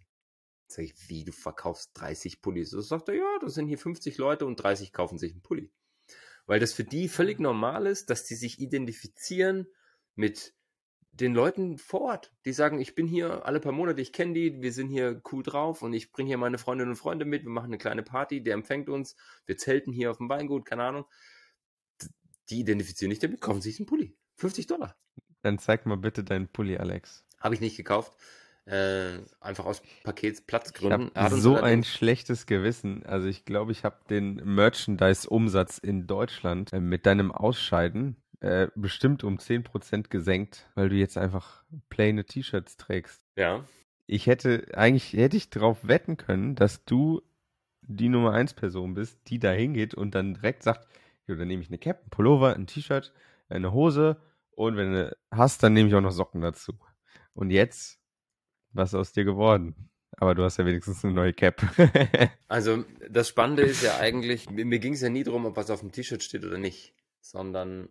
[0.67, 2.71] Sag ich, wie, du verkaufst 30 Pullis?
[2.71, 5.71] So sagt er, ja, das sind hier 50 Leute und 30 kaufen sich einen Pulli.
[6.45, 9.67] weil das für die völlig normal ist, dass die sich identifizieren
[10.15, 10.56] mit
[11.19, 14.61] den Leuten vor Ort, die sagen, ich bin hier alle paar Monate, ich kenne die,
[14.61, 17.49] wir sind hier cool drauf und ich bringe hier meine Freundinnen und Freunde mit, wir
[17.49, 21.05] machen eine kleine Party, der empfängt uns, wir zelten hier auf dem Weingut, keine Ahnung.
[22.49, 24.15] Die identifizieren nicht damit, kaufen sich einen Pulli.
[24.35, 24.95] 50 Dollar.
[25.41, 27.25] Dann zeig mal bitte deinen Pulli, Alex.
[27.39, 28.13] Habe ich nicht gekauft.
[28.65, 31.11] Äh, einfach aus Paketsplatzgründen.
[31.15, 33.05] Ich so ein schlechtes Gewissen.
[33.05, 39.23] Also ich glaube, ich habe den Merchandise-Umsatz in Deutschland äh, mit deinem Ausscheiden äh, bestimmt
[39.23, 43.21] um 10% gesenkt, weil du jetzt einfach plaine T-Shirts trägst.
[43.35, 43.65] Ja.
[44.05, 47.21] Ich hätte, eigentlich hätte ich darauf wetten können, dass du
[47.81, 50.87] die Nummer 1 Person bist, die da hingeht und dann direkt sagt,
[51.27, 53.13] jo, dann nehme ich eine Cap, ein Pullover, ein T-Shirt,
[53.49, 54.17] eine Hose
[54.51, 56.73] und wenn du hast, dann nehme ich auch noch Socken dazu.
[57.33, 57.99] Und jetzt,
[58.71, 59.89] was ist aus dir geworden?
[60.17, 61.61] Aber du hast ja wenigstens eine neue Cap.
[62.47, 65.69] also das Spannende ist ja eigentlich, mir, mir ging es ja nie darum, ob was
[65.69, 67.89] auf dem T-Shirt steht oder nicht, sondern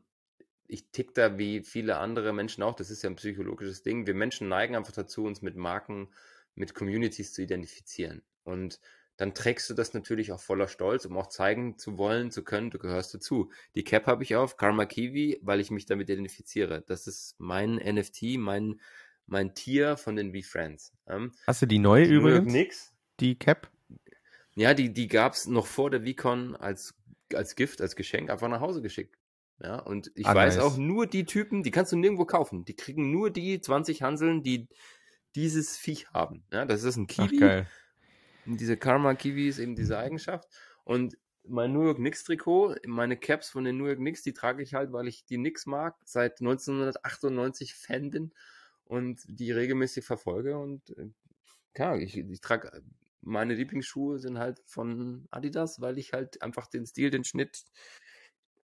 [0.69, 2.75] ich tick da wie viele andere Menschen auch.
[2.75, 4.07] Das ist ja ein psychologisches Ding.
[4.07, 6.09] Wir Menschen neigen einfach dazu, uns mit Marken,
[6.55, 8.23] mit Communities zu identifizieren.
[8.45, 8.81] Und
[9.17, 12.71] dann trägst du das natürlich auch voller Stolz, um auch zeigen zu wollen, zu können,
[12.71, 13.51] du gehörst dazu.
[13.75, 16.83] Die Cap habe ich auf, Karma Kiwi, weil ich mich damit identifiziere.
[16.87, 18.81] Das ist mein NFT, mein,
[19.27, 20.93] mein Tier von den V-Friends.
[21.07, 22.53] Ähm, Hast du die neue die übrigens?
[22.53, 22.93] Nix.
[23.21, 23.71] Die Cap?
[24.55, 26.95] Ja, die, die gab es noch vor der VCon als,
[27.33, 29.17] als Gift, als Geschenk einfach nach Hause geschickt.
[29.63, 30.65] Ja, und ich ah, weiß nice.
[30.65, 32.65] auch nur die Typen, die kannst du nirgendwo kaufen.
[32.65, 34.69] Die kriegen nur die 20 Hanseln, die
[35.35, 36.45] dieses Viech haben.
[36.53, 37.37] Ja, das ist ein Kiwi.
[37.37, 37.67] Ach, geil.
[38.45, 40.49] Und diese Karma Kiwi ist eben diese Eigenschaft.
[40.85, 44.63] Und mein New York Knicks Trikot, meine Caps von den New York Knicks, die trage
[44.63, 48.33] ich halt, weil ich die Knicks mag, seit 1998 Fan bin
[48.85, 50.59] und die regelmäßig verfolge.
[50.59, 51.09] Und äh,
[51.73, 52.83] klar, ich, ich trage
[53.27, 57.65] meine Lieblingsschuhe sind halt von Adidas, weil ich halt einfach den Stil, den Schnitt,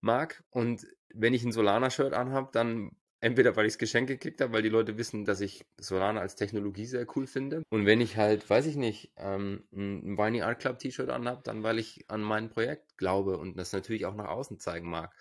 [0.02, 0.42] mag.
[0.50, 4.62] Und wenn ich ein Solana-Shirt anhabe, dann entweder weil ich es geschenkt gekriegt habe, weil
[4.62, 7.62] die Leute wissen, dass ich Solana als Technologie sehr cool finde.
[7.68, 11.62] Und wenn ich halt, weiß ich nicht, ähm, ein Viney Art Club T-Shirt anhabe, dann
[11.62, 15.14] weil ich an mein Projekt glaube und das natürlich auch nach außen zeigen mag.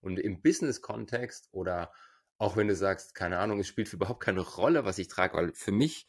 [0.00, 1.92] Und im Business-Kontext oder
[2.38, 5.52] auch wenn du sagst, keine Ahnung, es spielt überhaupt keine Rolle, was ich trage, weil
[5.54, 6.06] für mich,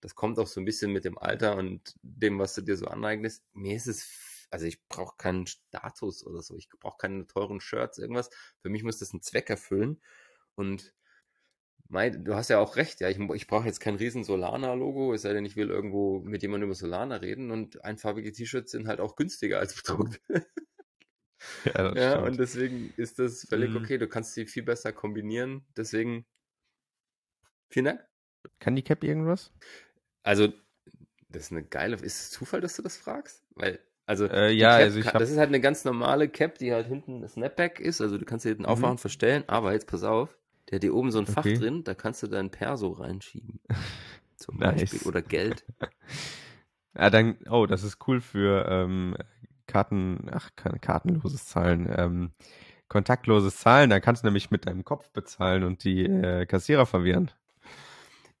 [0.00, 2.86] das kommt auch so ein bisschen mit dem Alter und dem, was du dir so
[2.86, 4.02] aneignest, mir ist es
[4.52, 8.28] also ich brauche keinen Status oder so, ich brauche keine teuren Shirts, irgendwas.
[8.60, 10.00] Für mich muss das einen Zweck erfüllen.
[10.54, 10.94] Und
[11.88, 15.22] mein, du hast ja auch recht, ja, ich, ich brauche jetzt kein riesen Solana-Logo, es
[15.22, 19.00] sei denn, ich will irgendwo mit jemandem über Solana reden und einfarbige T-Shirts sind halt
[19.00, 20.20] auch günstiger als bedruckt.
[21.64, 23.78] ja, ja und deswegen ist das völlig mhm.
[23.78, 26.26] okay, du kannst sie viel besser kombinieren, deswegen
[27.70, 28.06] vielen Dank.
[28.58, 29.50] Kann die Cap irgendwas?
[30.24, 30.52] Also,
[31.30, 33.44] das ist eine geile, ist es Zufall, dass du das fragst?
[33.54, 33.80] Weil
[34.12, 35.18] also, äh, ja, also ich hab...
[35.18, 38.02] das ist halt eine ganz normale Cap, die halt hinten ein Snapback ist.
[38.02, 38.68] Also du kannst sie hinten mhm.
[38.68, 40.36] aufmachen, verstellen, aber jetzt pass auf,
[40.68, 41.54] der hat hier oben so ein Fach okay.
[41.54, 43.60] drin, da kannst du dein Perso reinschieben.
[44.36, 44.80] Zum nice.
[44.80, 45.08] Beispiel.
[45.08, 45.64] Oder Geld.
[46.94, 49.16] ja, dann, oh, das ist cool für ähm,
[49.66, 52.32] Karten, ach, keine kartenloses Zahlen, ähm,
[52.88, 53.88] kontaktloses Zahlen.
[53.88, 57.30] Da kannst du nämlich mit deinem Kopf bezahlen und die äh, Kassierer verwirren.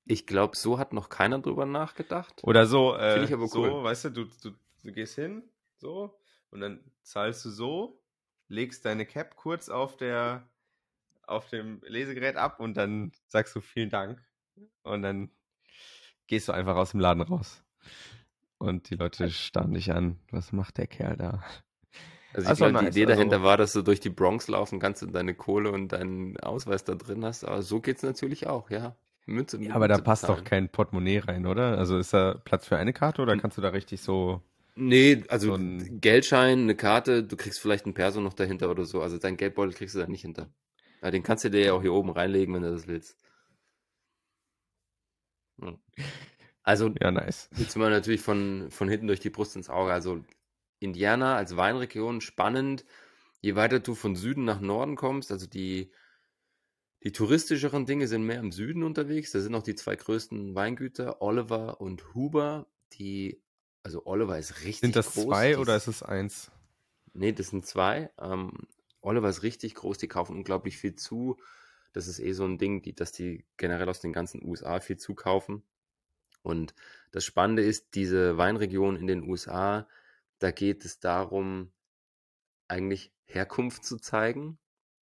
[0.04, 2.42] Ich glaube, so hat noch keiner drüber nachgedacht.
[2.42, 3.70] Oder so, äh, Finde ich aber cool.
[3.70, 4.50] so, weißt du, du, du,
[4.84, 5.42] du gehst hin,
[5.82, 6.18] so,
[6.50, 8.00] und dann zahlst du so,
[8.48, 10.48] legst deine Cap kurz auf der,
[11.26, 14.22] auf dem Lesegerät ab und dann sagst du vielen Dank.
[14.82, 15.30] Und dann
[16.26, 17.62] gehst du einfach aus dem Laden raus.
[18.58, 20.18] Und die Leute starren dich an.
[20.30, 21.42] Was macht der Kerl da?
[22.34, 22.94] Also, also glaube, nice.
[22.94, 25.72] die Idee dahinter also, war, dass du durch die Bronx laufen kannst und deine Kohle
[25.72, 27.44] und deinen Ausweis da drin hast.
[27.44, 28.96] Aber so geht es natürlich auch, ja.
[29.26, 30.38] Münze, ja, aber da passt bezahlen.
[30.38, 31.78] doch kein Portemonnaie rein, oder?
[31.78, 34.42] Also ist da Platz für eine Karte oder kannst du da richtig so
[34.74, 38.84] Nee, also so ein Geldschein, eine Karte, du kriegst vielleicht ein Perso noch dahinter oder
[38.84, 39.02] so.
[39.02, 40.50] Also dein Geldbeutel kriegst du da nicht hinter.
[41.02, 43.16] Ja, den kannst du dir ja auch hier oben reinlegen, wenn du das willst.
[46.62, 47.50] Also, ja, nice.
[47.56, 49.92] Jetzt wir natürlich von, von hinten durch die Brust ins Auge.
[49.92, 50.24] Also,
[50.78, 52.84] Indiana als Weinregion spannend.
[53.40, 55.90] Je weiter du von Süden nach Norden kommst, also die,
[57.02, 59.32] die touristischeren Dinge sind mehr im Süden unterwegs.
[59.32, 63.42] Da sind noch die zwei größten Weingüter, Oliver und Huber, die
[63.82, 64.80] also Oliver ist richtig groß.
[64.80, 65.24] Sind das groß.
[65.24, 66.50] zwei oder ist es eins?
[67.14, 68.10] Nee, das sind zwei.
[68.18, 68.52] Ähm,
[69.00, 71.38] Oliver ist richtig groß, die kaufen unglaublich viel zu.
[71.92, 74.96] Das ist eh so ein Ding, die, dass die generell aus den ganzen USA viel
[74.96, 75.62] zukaufen.
[76.42, 76.74] Und
[77.10, 79.86] das Spannende ist, diese Weinregion in den USA,
[80.38, 81.72] da geht es darum,
[82.68, 84.58] eigentlich Herkunft zu zeigen.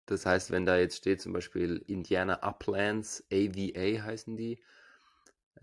[0.07, 4.63] Das heißt, wenn da jetzt steht zum Beispiel Indiana Uplands, AVA heißen die,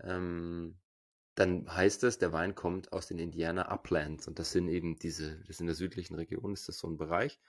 [0.00, 0.76] ähm,
[1.34, 5.40] dann heißt es, der Wein kommt aus den Indiana Uplands und das sind eben diese,
[5.46, 7.40] das in der südlichen Region ist das so ein Bereich.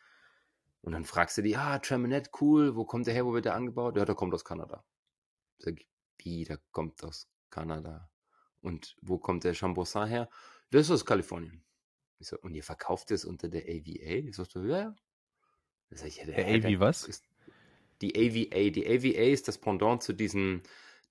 [0.81, 3.55] Und dann fragst du die, ah, Traminette, cool, wo kommt der her, wo wird der
[3.55, 3.97] angebaut?
[3.97, 4.83] Ja, der kommt aus Kanada.
[5.57, 8.09] Sag ich, wie, der kommt aus Kanada?
[8.61, 10.29] Und wo kommt der Chamboursin her?
[10.71, 11.63] Das ist aus Kalifornien.
[12.19, 14.27] Ich so, und ihr verkauft es unter der AVA?
[14.27, 14.95] Ich so, ja, ja.
[15.91, 17.07] Sag ich, ja, der, der AV was?
[17.07, 17.27] Ist
[18.01, 18.69] die AVA.
[18.69, 20.63] Die AVA ist das Pendant zu diesen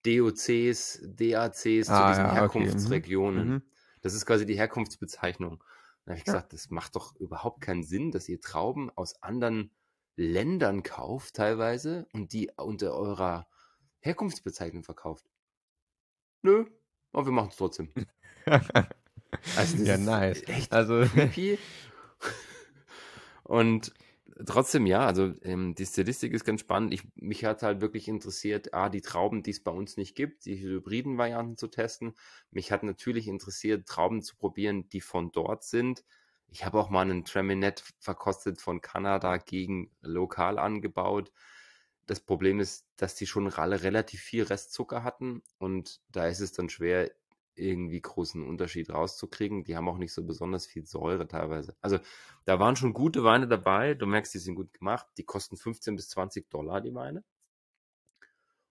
[0.06, 3.40] DOCs, DACs, ah, zu diesen ja, Herkunftsregionen.
[3.40, 3.50] Okay.
[3.50, 3.62] Mhm.
[4.02, 5.62] Das ist quasi die Herkunftsbezeichnung.
[6.04, 9.70] Da habe ich gesagt, das macht doch überhaupt keinen Sinn, dass ihr Trauben aus anderen
[10.16, 13.48] Ländern kauft teilweise und die unter eurer
[14.00, 15.26] Herkunftsbezeichnung verkauft.
[16.42, 16.66] Nö,
[17.12, 17.90] aber wir machen es trotzdem.
[19.56, 20.42] also ja, nice.
[20.46, 21.58] Echt also creepy.
[23.44, 23.94] und
[24.46, 26.92] trotzdem ja, also ähm, die Stilistik ist ganz spannend.
[26.92, 30.46] Ich, mich hat halt wirklich interessiert, ah, die Trauben, die es bei uns nicht gibt,
[30.46, 32.14] die hybriden Varianten zu testen.
[32.50, 36.04] Mich hat natürlich interessiert, Trauben zu probieren, die von dort sind.
[36.48, 41.32] Ich habe auch mal einen Treminet verkostet von Kanada gegen lokal angebaut.
[42.06, 46.52] Das Problem ist, dass die schon alle relativ viel Restzucker hatten und da ist es
[46.52, 47.10] dann schwer,
[47.56, 49.64] irgendwie großen Unterschied rauszukriegen.
[49.64, 51.76] Die haben auch nicht so besonders viel Säure teilweise.
[51.80, 51.98] Also
[52.44, 53.94] da waren schon gute Weine dabei.
[53.94, 55.06] Du merkst, die sind gut gemacht.
[55.16, 57.24] Die kosten 15 bis 20 Dollar, die Weine.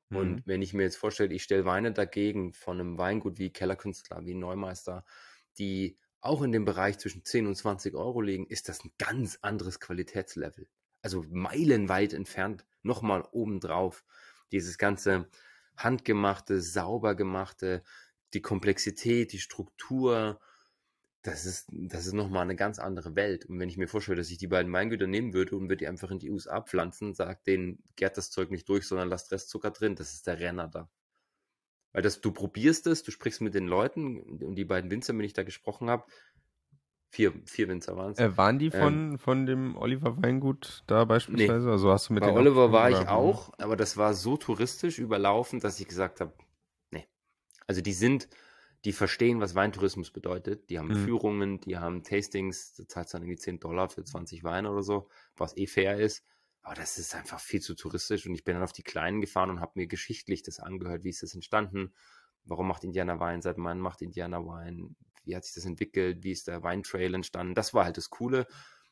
[0.09, 0.17] Mhm.
[0.17, 4.25] Und wenn ich mir jetzt vorstelle, ich stelle Weine dagegen von einem Weingut wie Kellerkünstler,
[4.25, 5.05] wie Neumeister,
[5.57, 9.39] die auch in dem Bereich zwischen 10 und 20 Euro liegen, ist das ein ganz
[9.41, 10.67] anderes Qualitätslevel.
[11.01, 14.05] Also meilenweit entfernt, nochmal obendrauf.
[14.51, 15.27] Dieses ganze
[15.75, 17.83] handgemachte, sauber gemachte,
[18.33, 20.39] die Komplexität, die Struktur,
[21.23, 23.45] das ist, das ist nochmal eine ganz andere Welt.
[23.45, 25.87] Und wenn ich mir vorstelle, dass ich die beiden Weingüter nehmen würde und würde die
[25.87, 29.71] einfach in die USA pflanzen, sagt denen, gärt das Zeug nicht durch, sondern lasst Restzucker
[29.71, 30.89] drin, das ist der Renner da.
[31.93, 35.21] Weil das, du probierst es, du sprichst mit den Leuten und die beiden Winzer, mit
[35.21, 36.03] denen ich da gesprochen habe,
[37.09, 38.19] vier, vier Winzer waren es.
[38.19, 41.67] Äh, waren die von, ähm, von dem Oliver Weingut da beispielsweise?
[41.67, 41.71] Nee.
[41.71, 45.59] Also hast du mit Bei Oliver war ich auch, aber das war so touristisch überlaufen,
[45.59, 46.33] dass ich gesagt habe,
[47.67, 48.28] also die sind,
[48.86, 50.69] die verstehen, was Weintourismus bedeutet.
[50.69, 51.06] Die haben mhm.
[51.06, 55.08] Führungen, die haben Tastings, da zahlt dann irgendwie 10 Dollar für 20 Weine oder so,
[55.38, 56.23] was eh fair ist.
[56.62, 59.49] Aber das ist einfach viel zu touristisch und ich bin dann auf die Kleinen gefahren
[59.49, 61.93] und habe mir geschichtlich das angehört, wie ist das entstanden,
[62.45, 64.95] warum macht Indiana Wein, seit wann macht Indiana Wein,
[65.26, 67.56] wie hat sich das entwickelt, wie ist der Weintrail entstanden.
[67.56, 68.47] Das war halt das Coole.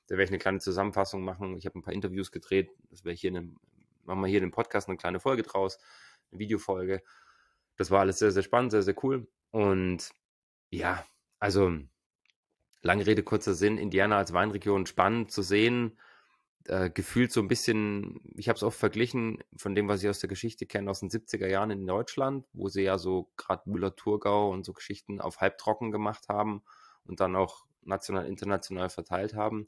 [0.07, 1.57] Da werde ich eine kleine Zusammenfassung machen.
[1.57, 2.71] Ich habe ein paar Interviews gedreht.
[2.89, 3.57] Das werde ich hier in einem,
[4.03, 5.77] machen wir hier in dem Podcast eine kleine Folge draus,
[6.31, 7.01] eine Videofolge.
[7.81, 9.27] Das war alles sehr, sehr spannend, sehr, sehr cool.
[9.49, 10.11] Und
[10.69, 11.03] ja,
[11.39, 11.79] also
[12.83, 15.97] lange Rede, kurzer Sinn, Indiana als Weinregion spannend zu sehen.
[16.65, 20.19] Äh, gefühlt so ein bisschen, ich habe es oft verglichen von dem, was ich aus
[20.19, 24.51] der Geschichte kenne, aus den 70er Jahren in Deutschland, wo sie ja so gerade Müller-Thurgau
[24.51, 26.61] und so Geschichten auf halbtrocken gemacht haben
[27.03, 29.65] und dann auch national, international verteilt haben.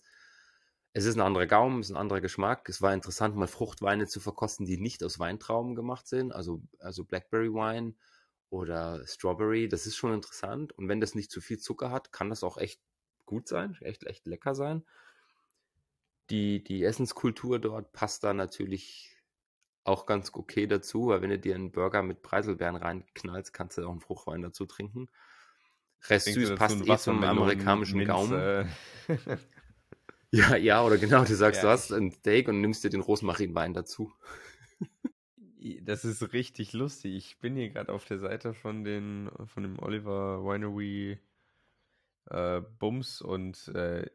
[0.96, 2.70] Es ist ein anderer Gaumen, es ist ein anderer Geschmack.
[2.70, 7.04] Es war interessant, mal Fruchtweine zu verkosten, die nicht aus Weintrauben gemacht sind, also, also
[7.04, 7.96] Blackberry Wine
[8.52, 9.68] oder Strawberry.
[9.68, 10.72] Das ist schon interessant.
[10.74, 12.80] Und wenn das nicht zu viel Zucker hat, kann das auch echt
[13.26, 14.86] gut sein, echt, echt lecker sein.
[16.30, 19.18] Die, die Essenskultur dort passt da natürlich
[19.86, 23.86] auch ganz okay dazu, weil wenn du dir einen Burger mit Preiselbeeren reinknallst, kannst du
[23.86, 25.10] auch einen Fruchtwein dazu trinken.
[26.08, 28.40] Rest süß passt eh zum amerikanischen Minz, Gaumen.
[28.40, 28.66] Äh
[30.34, 33.02] Ja, ja, oder genau, du sagst, ja, du hast ein Steak und nimmst dir den
[33.02, 34.12] Rosmarinwein dazu.
[35.84, 37.16] Das ist richtig lustig.
[37.16, 41.20] Ich bin hier gerade auf der Seite von den von dem Oliver Winery
[42.26, 44.10] äh, Bums und äh,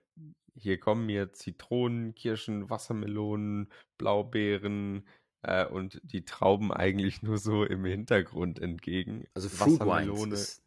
[0.54, 5.06] hier kommen mir Zitronen, Kirschen, Wassermelonen, Blaubeeren
[5.42, 9.24] äh, und die Trauben eigentlich nur so im Hintergrund entgegen.
[9.34, 10.62] Also Fruit Wines.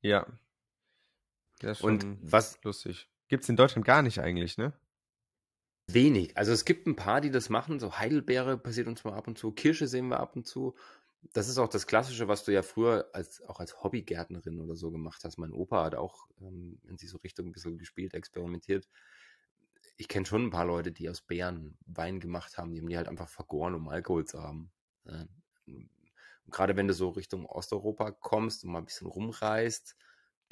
[0.00, 0.26] Ja.
[1.60, 3.11] Das ist schon und was lustig.
[3.32, 4.74] Gibt es in Deutschland gar nicht eigentlich, ne?
[5.86, 6.36] Wenig.
[6.36, 7.80] Also es gibt ein paar, die das machen.
[7.80, 9.52] So Heidelbeere passiert uns mal ab und zu.
[9.52, 10.74] Kirsche sehen wir ab und zu.
[11.32, 14.90] Das ist auch das Klassische, was du ja früher als, auch als Hobbygärtnerin oder so
[14.90, 15.38] gemacht hast.
[15.38, 18.86] Mein Opa hat auch ähm, in diese Richtung ein bisschen gespielt, experimentiert.
[19.96, 22.70] Ich kenne schon ein paar Leute, die aus Beeren Wein gemacht haben.
[22.70, 24.70] Die haben die halt einfach vergoren, um Alkohol zu haben.
[25.06, 25.24] Ja.
[26.50, 29.96] gerade wenn du so Richtung Osteuropa kommst und mal ein bisschen rumreist,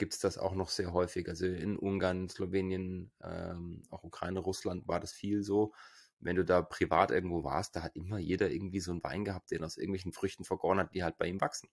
[0.01, 1.29] gibt es das auch noch sehr häufig.
[1.29, 5.75] Also in Ungarn, Slowenien, ähm, auch Ukraine, Russland war das viel so.
[6.19, 9.51] Wenn du da privat irgendwo warst, da hat immer jeder irgendwie so einen Wein gehabt,
[9.51, 11.69] den aus irgendwelchen Früchten vergoren hat, die halt bei ihm wachsen.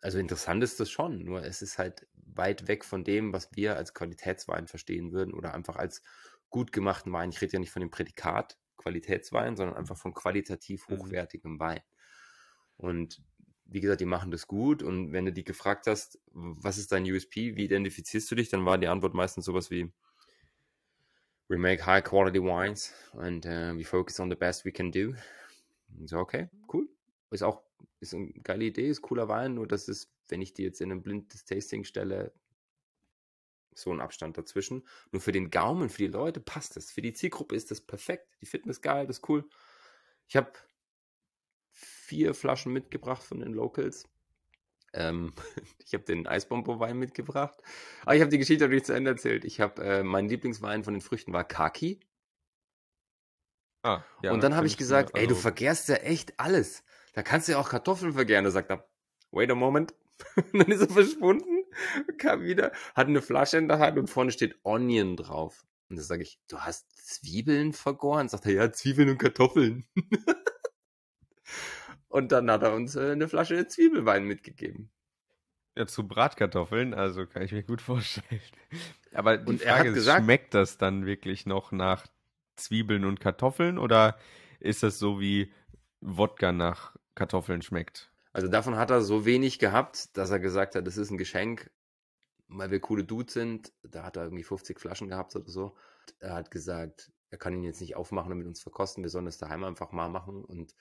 [0.00, 3.76] Also interessant ist das schon, nur es ist halt weit weg von dem, was wir
[3.76, 6.02] als Qualitätswein verstehen würden oder einfach als
[6.50, 7.30] gut gemachten Wein.
[7.30, 10.98] Ich rede ja nicht von dem Prädikat Qualitätswein, sondern einfach von qualitativ mhm.
[10.98, 11.80] hochwertigem Wein.
[12.76, 13.22] Und
[13.68, 14.82] wie gesagt, die machen das gut.
[14.82, 18.64] Und wenn du die gefragt hast, was ist dein USP, wie identifizierst du dich, dann
[18.64, 19.92] war die Antwort meistens sowas wie,
[21.48, 25.14] we make high quality wines and uh, we focus on the best we can do.
[26.04, 26.88] So, okay, cool.
[27.30, 27.62] Ist auch
[28.00, 30.92] ist eine geile Idee, ist cooler Wein, nur das ist, wenn ich die jetzt in
[30.92, 32.32] ein blindes Tasting stelle,
[33.74, 34.86] so ein Abstand dazwischen.
[35.12, 36.90] Nur für den Gaumen, für die Leute passt das.
[36.90, 38.36] Für die Zielgruppe ist das perfekt.
[38.40, 39.48] Die finden das geil, das ist cool.
[40.26, 40.52] Ich habe
[41.78, 44.08] vier Flaschen mitgebracht von den Locals.
[44.92, 45.32] Ähm,
[45.84, 47.58] ich habe den Eisbombo-Wein mitgebracht.
[48.02, 49.44] Aber ich habe die Geschichte noch nicht zu Ende erzählt.
[49.44, 52.00] Ich habe, äh, mein Lieblingswein von den Früchten war Kaki.
[53.82, 56.82] Ah, ja, und dann habe ich gesagt, ey, du also vergehrst ja echt alles.
[57.12, 58.44] Da kannst du ja auch Kartoffeln vergären.
[58.44, 58.88] Da sagt er,
[59.30, 59.94] wait a moment.
[60.36, 61.64] und dann ist er verschwunden,
[62.18, 65.64] kam wieder, hat eine Flasche in der Hand und vorne steht Onion drauf.
[65.88, 68.28] Und da sage ich, du hast Zwiebeln vergoren?
[68.28, 69.86] Sagt er, ja, Zwiebeln und Kartoffeln.
[72.08, 74.90] und dann hat er uns äh, eine Flasche Zwiebelwein mitgegeben.
[75.76, 78.40] Ja, zu Bratkartoffeln, also kann ich mir gut vorstellen.
[79.12, 82.06] Aber die und Frage ist, gesagt, schmeckt das dann wirklich noch nach
[82.56, 84.18] Zwiebeln und Kartoffeln oder
[84.60, 85.52] ist das so wie
[86.00, 88.10] Wodka nach Kartoffeln schmeckt?
[88.32, 91.70] Also davon hat er so wenig gehabt, dass er gesagt hat, das ist ein Geschenk,
[92.48, 93.72] weil wir coole Dudes sind.
[93.82, 95.76] Da hat er irgendwie 50 Flaschen gehabt oder so.
[96.18, 99.26] Er hat gesagt, er kann ihn jetzt nicht aufmachen und mit uns verkosten, wir sollen
[99.26, 100.44] das daheim einfach mal machen.
[100.44, 100.74] Und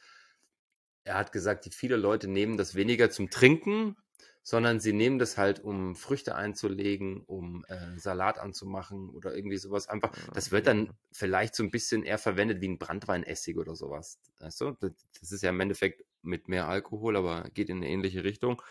[1.08, 3.96] er hat gesagt, die viele Leute nehmen das weniger zum Trinken,
[4.44, 9.88] sondern sie nehmen das halt, um Früchte einzulegen, um äh, Salat anzumachen oder irgendwie sowas.
[9.90, 13.76] Einfach, ah, das wird dann vielleicht so ein bisschen eher verwendet wie ein Brandweinessig oder
[13.76, 14.20] sowas.
[14.40, 14.78] Weißt du?
[14.80, 18.62] Das ist ja im Endeffekt mit mehr Alkohol, aber geht in eine ähnliche Richtung.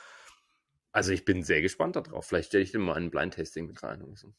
[0.93, 2.27] Also ich bin sehr gespannt darauf.
[2.27, 4.33] Vielleicht stelle ich den mal ein Blind-Tasting mit rein so.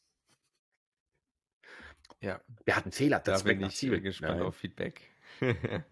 [2.20, 2.40] Ja.
[2.64, 3.20] Wir hatten Fehler.
[3.20, 4.46] Das da bin ich gespannt Nein.
[4.46, 5.02] auf Feedback.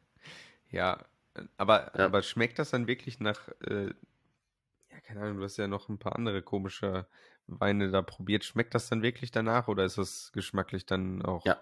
[0.70, 1.04] ja,
[1.56, 2.06] aber, ja.
[2.06, 3.92] aber schmeckt das dann wirklich nach äh,
[5.06, 7.06] keine Ahnung, du hast ja noch ein paar andere komische
[7.46, 8.44] Weine da probiert.
[8.44, 11.44] Schmeckt das dann wirklich danach oder ist das geschmacklich dann auch?
[11.44, 11.60] Ja,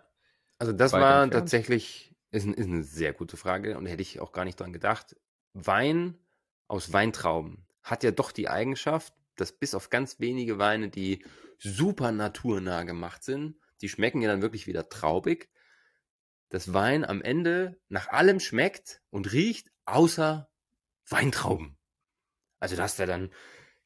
[0.59, 1.33] also das war entfernt?
[1.33, 5.17] tatsächlich, ist, ist eine sehr gute Frage und hätte ich auch gar nicht dran gedacht.
[5.53, 6.19] Wein
[6.69, 11.25] aus Weintrauben hat ja doch die Eigenschaft, dass bis auf ganz wenige Weine, die
[11.59, 15.51] super naturnah gemacht sind, die schmecken ja dann wirklich wieder traubig,
[16.55, 20.49] dass Wein am Ende nach allem schmeckt und riecht, außer
[21.09, 21.77] Weintrauben.
[22.61, 23.33] Also, dass da dann,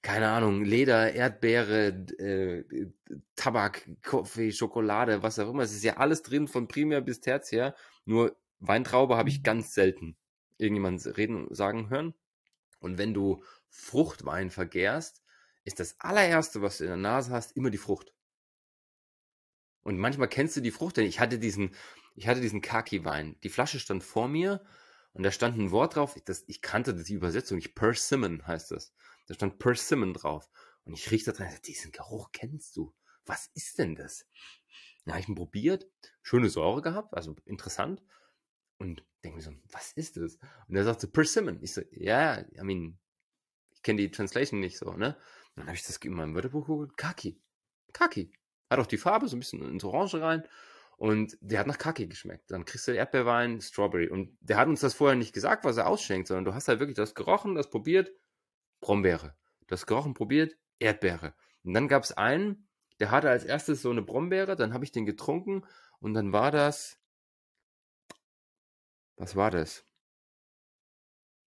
[0.02, 1.86] keine Ahnung, Leder, Erdbeere,
[2.18, 2.90] äh,
[3.36, 5.62] Tabak, Kaffee, Schokolade, was auch immer.
[5.62, 7.74] Es ist ja alles drin, von Primär bis Tertiär.
[8.04, 10.18] Nur Weintraube habe ich ganz selten
[10.58, 12.12] irgendjemand reden, sagen hören.
[12.80, 15.22] Und wenn du Fruchtwein vergärst,
[15.64, 18.12] ist das allererste, was du in der Nase hast, immer die Frucht.
[19.84, 21.74] Und manchmal kennst du die Frucht, denn ich hatte diesen,
[22.18, 23.36] ich hatte diesen Kaki-Wein.
[23.44, 24.64] Die Flasche stand vor mir
[25.12, 28.72] und da stand ein Wort drauf, ich, das, ich kannte die Übersetzung nicht, Persimmon heißt
[28.72, 28.92] das.
[29.28, 30.50] Da stand Persimmon drauf.
[30.84, 32.92] Und ich rieche da drin, diesen Geruch kennst du.
[33.24, 34.26] Was ist denn das?
[35.04, 35.86] Dann habe ich ihn probiert,
[36.22, 38.02] schöne Säure gehabt, also interessant.
[38.78, 40.38] Und denke mir so, was ist das?
[40.66, 41.62] Und er sagt so, Persimmon.
[41.62, 42.98] Ich so, ja, yeah, I mean,
[43.70, 45.16] ich kenne die Translation nicht so, ne?
[45.54, 47.40] Dann habe ich das in meinem Wörterbuch geholt, Kaki.
[47.92, 48.32] Kaki.
[48.70, 50.44] Hat auch die Farbe, so ein bisschen ins Orange rein.
[50.98, 52.50] Und der hat nach Kaki geschmeckt.
[52.50, 54.08] Dann kriegst du Erdbeerwein, Strawberry.
[54.08, 56.80] Und der hat uns das vorher nicht gesagt, was er ausschenkt, sondern du hast halt
[56.80, 58.10] wirklich das gerochen, das probiert,
[58.80, 59.36] Brombeere.
[59.68, 61.34] Das gerochen, probiert, Erdbeere.
[61.62, 64.90] Und dann gab es einen, der hatte als erstes so eine Brombeere, dann habe ich
[64.90, 65.64] den getrunken
[66.00, 66.98] und dann war das.
[69.16, 69.84] Was war das?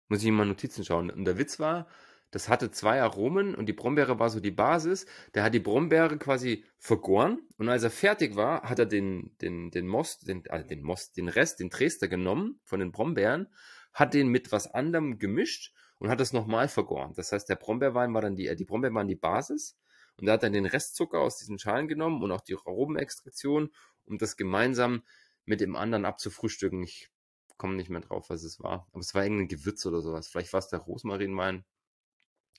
[0.08, 1.10] Muss ich mal Notizen schauen.
[1.10, 1.88] Und der Witz war,
[2.32, 5.06] das hatte zwei Aromen und die Brombeere war so die Basis.
[5.34, 9.70] Der hat die Brombeere quasi vergoren und als er fertig war, hat er den, den,
[9.70, 13.48] den Most, den, also den Most, den Rest, den Dresder genommen von den Brombeeren,
[13.94, 17.14] hat den mit was anderem gemischt und hat das nochmal vergoren.
[17.16, 19.78] Das heißt, der Brombeerwein war dann die, die Brombeeren waren die Basis
[20.18, 23.72] und er hat dann den Restzucker aus diesen Schalen genommen und auch die Aromenextraktion,
[24.06, 25.04] um das gemeinsam
[25.46, 26.82] mit dem anderen abzufrühstücken.
[26.84, 27.10] Ich
[27.58, 28.88] komme nicht mehr drauf, was es war.
[28.92, 30.28] Aber es war irgendein Gewürz oder sowas.
[30.28, 31.66] Vielleicht war es der Rosmarinwein.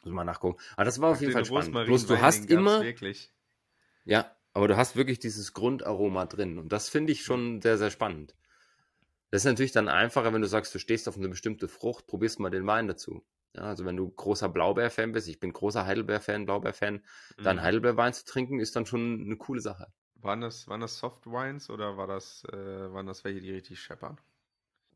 [0.05, 0.61] Muss mal nachgucken.
[0.77, 1.73] Aber das war auf jeden Fall spannend.
[1.87, 2.83] Bloß du hast immer.
[2.83, 3.31] Wirklich.
[4.05, 6.59] Ja, aber du hast wirklich dieses Grundaroma drin.
[6.59, 8.35] Und das finde ich schon sehr, sehr spannend.
[9.31, 12.39] Das ist natürlich dann einfacher, wenn du sagst, du stehst auf eine bestimmte Frucht, probierst
[12.39, 13.25] mal den Wein dazu.
[13.55, 17.43] Ja, also wenn du großer Blaubeer-Fan bist, ich bin großer Heidelbeer-Fan, Blaubeer-Fan, mhm.
[17.43, 19.93] dann Heidelbeer-Wein zu trinken, ist dann schon eine coole Sache.
[20.17, 23.81] Waren das, waren das Soft Wines oder war das, äh, waren das welche, die richtig
[23.81, 24.19] scheppern?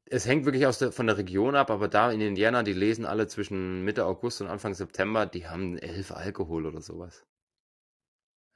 [0.08, 3.04] Es hängt wirklich aus der, von der Region ab, aber da in Indiana, die lesen
[3.04, 7.26] alle zwischen Mitte August und Anfang September, die haben elf Alkohol oder sowas.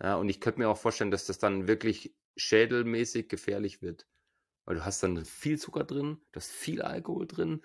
[0.03, 4.07] Ja, und ich könnte mir auch vorstellen, dass das dann wirklich schädelmäßig gefährlich wird.
[4.65, 7.63] Weil du hast dann viel Zucker drin, du hast viel Alkohol drin,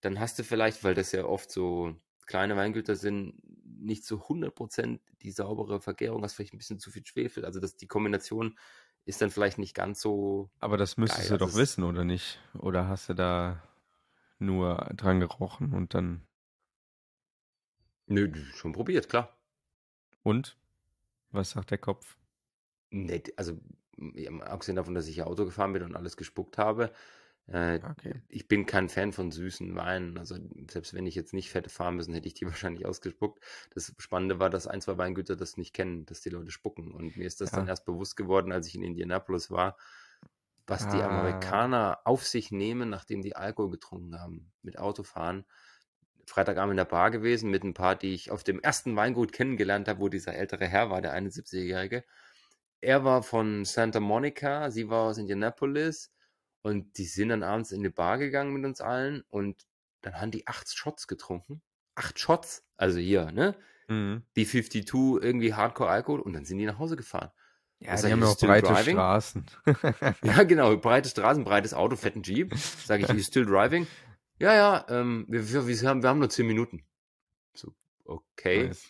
[0.00, 5.00] dann hast du vielleicht, weil das ja oft so kleine Weingüter sind, nicht zu 100%
[5.22, 7.44] die saubere Vergärung, hast vielleicht ein bisschen zu viel Schwefel.
[7.44, 8.58] Also das, die Kombination
[9.04, 10.50] ist dann vielleicht nicht ganz so.
[10.60, 11.38] Aber das müsstest geil.
[11.38, 12.38] du Also doch wissen, oder nicht?
[12.58, 13.62] Oder hast du da
[14.38, 16.26] nur dran gerochen und dann.
[18.06, 19.36] Nö, schon probiert, klar.
[20.22, 20.56] Und?
[21.30, 22.18] Was sagt der Kopf?
[22.90, 23.58] Nee, also
[24.40, 26.92] abgesehen davon, dass ich Auto gefahren bin und alles gespuckt habe,
[27.48, 28.22] äh, Okay.
[28.28, 30.16] ich bin kein Fan von süßen Weinen.
[30.18, 30.36] Also
[30.70, 33.42] selbst wenn ich jetzt nicht hätte fahren müssen, hätte ich die wahrscheinlich ausgespuckt.
[33.74, 36.92] Das Spannende war, dass ein, zwei Weingüter das nicht kennen, dass die Leute spucken.
[36.92, 37.52] Und mir ist das Ja.
[37.52, 39.76] dann erst bewusst geworden, als ich in Indianapolis war,
[40.66, 41.04] was die Ah.
[41.04, 45.44] Amerikaner auf sich nehmen, nachdem die Alkohol getrunken haben, mit Autofahren.
[46.26, 49.88] Freitagabend in der Bar gewesen mit ein paar, die ich auf dem ersten Weingut kennengelernt
[49.88, 52.04] habe, wo dieser ältere Herr war, der 71-Jährige.
[52.80, 56.12] Er war von Santa Monica, sie war aus Indianapolis
[56.62, 59.66] und die sind dann abends in die Bar gegangen mit uns allen und
[60.00, 61.62] dann haben die acht Shots getrunken.
[61.94, 63.54] Acht Shots, also hier, ne?
[63.88, 64.22] Mhm.
[64.36, 67.30] B52, irgendwie Hardcore-Alkohol und dann sind die nach Hause gefahren.
[67.80, 68.94] Ja, die sag haben ja auch breite driving?
[68.94, 69.46] Straßen.
[70.22, 72.56] Ja, genau, breite Straßen, breites Auto, fetten Jeep.
[72.56, 73.86] Sage ich, you still driving?
[74.38, 76.84] Ja, ja, ähm, wir, wir, wir, haben, wir haben nur zehn Minuten.
[77.54, 78.88] So, okay, Nice.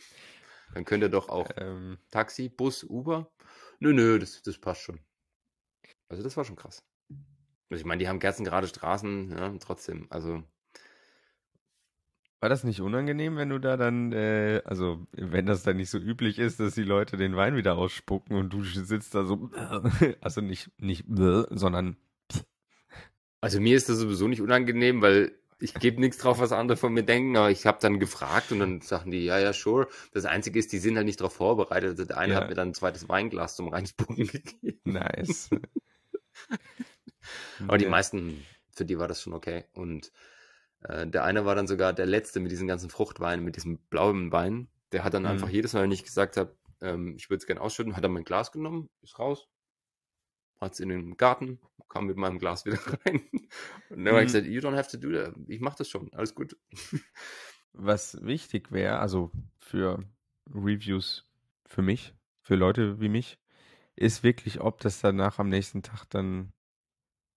[0.74, 3.30] dann könnt ihr doch auch Ähm, Taxi, Bus, Uber.
[3.80, 5.00] Nö, nö, das, das passt schon.
[6.08, 6.84] Also das war schon krass.
[7.72, 10.06] Also ich meine, die haben kerzengerade Straßen, ja, trotzdem.
[10.10, 10.42] Also
[12.40, 15.98] war das nicht unangenehm, wenn du da dann, äh, also wenn das dann nicht so
[15.98, 19.50] üblich ist, dass die Leute den Wein wieder ausspucken und du sitzt da so,
[20.20, 21.96] also nicht, nicht, sondern
[23.40, 26.92] Also mir ist das sowieso nicht unangenehm, weil ich gebe nichts drauf, was andere von
[26.92, 29.88] mir denken, aber ich habe dann gefragt und dann sagen die, ja, ja, sure.
[30.12, 31.90] Das Einzige ist, die sind halt nicht darauf vorbereitet.
[31.90, 32.40] Also der eine Ja.
[32.40, 34.80] hat mir dann ein zweites Weinglas zum Reinspucken gegeben.
[34.84, 35.48] nice.
[37.66, 39.64] Aber die meisten, für die war das schon okay.
[39.74, 40.12] Und
[40.80, 44.33] äh, der eine war dann sogar der Letzte mit diesen ganzen Fruchtweinen, mit diesem blauen
[44.33, 44.68] Wein.
[44.93, 45.26] Der hat dann Mhm.
[45.26, 48.11] einfach jedes Mal, wenn ich gesagt habe, ähm, ich würde es gerne ausschütten, hat er
[48.11, 49.49] mein Glas genommen, ist raus,
[50.61, 53.28] hat es in den Garten, kam mit meinem Glas wieder rein.
[53.89, 54.24] Und dann habe Mhm.
[54.24, 55.35] ich gesagt, you don't have to do that.
[55.49, 56.57] Ich mache das schon, alles gut.
[57.72, 60.05] Was wichtig wäre, also für
[60.53, 61.26] Reviews
[61.66, 63.39] für mich, für Leute wie mich,
[63.97, 66.53] ist wirklich, ob das danach am nächsten Tag dann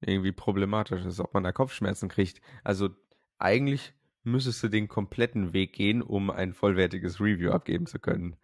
[0.02, 2.42] irgendwie problematisch ist, ob man da Kopfschmerzen kriegt.
[2.64, 2.90] Also
[3.38, 3.94] eigentlich
[4.24, 8.38] müsstest du den kompletten Weg gehen, um ein vollwertiges Review abgeben zu können.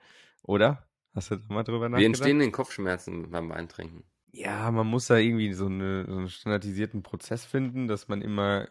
[0.44, 0.88] Oder?
[1.14, 2.06] Hast du da mal drüber Wie nachgedacht?
[2.06, 4.04] entstehen denn Kopfschmerzen beim Weintrinken?
[4.34, 8.70] Ja, man muss da irgendwie so, eine, so einen standardisierten Prozess finden, dass man immer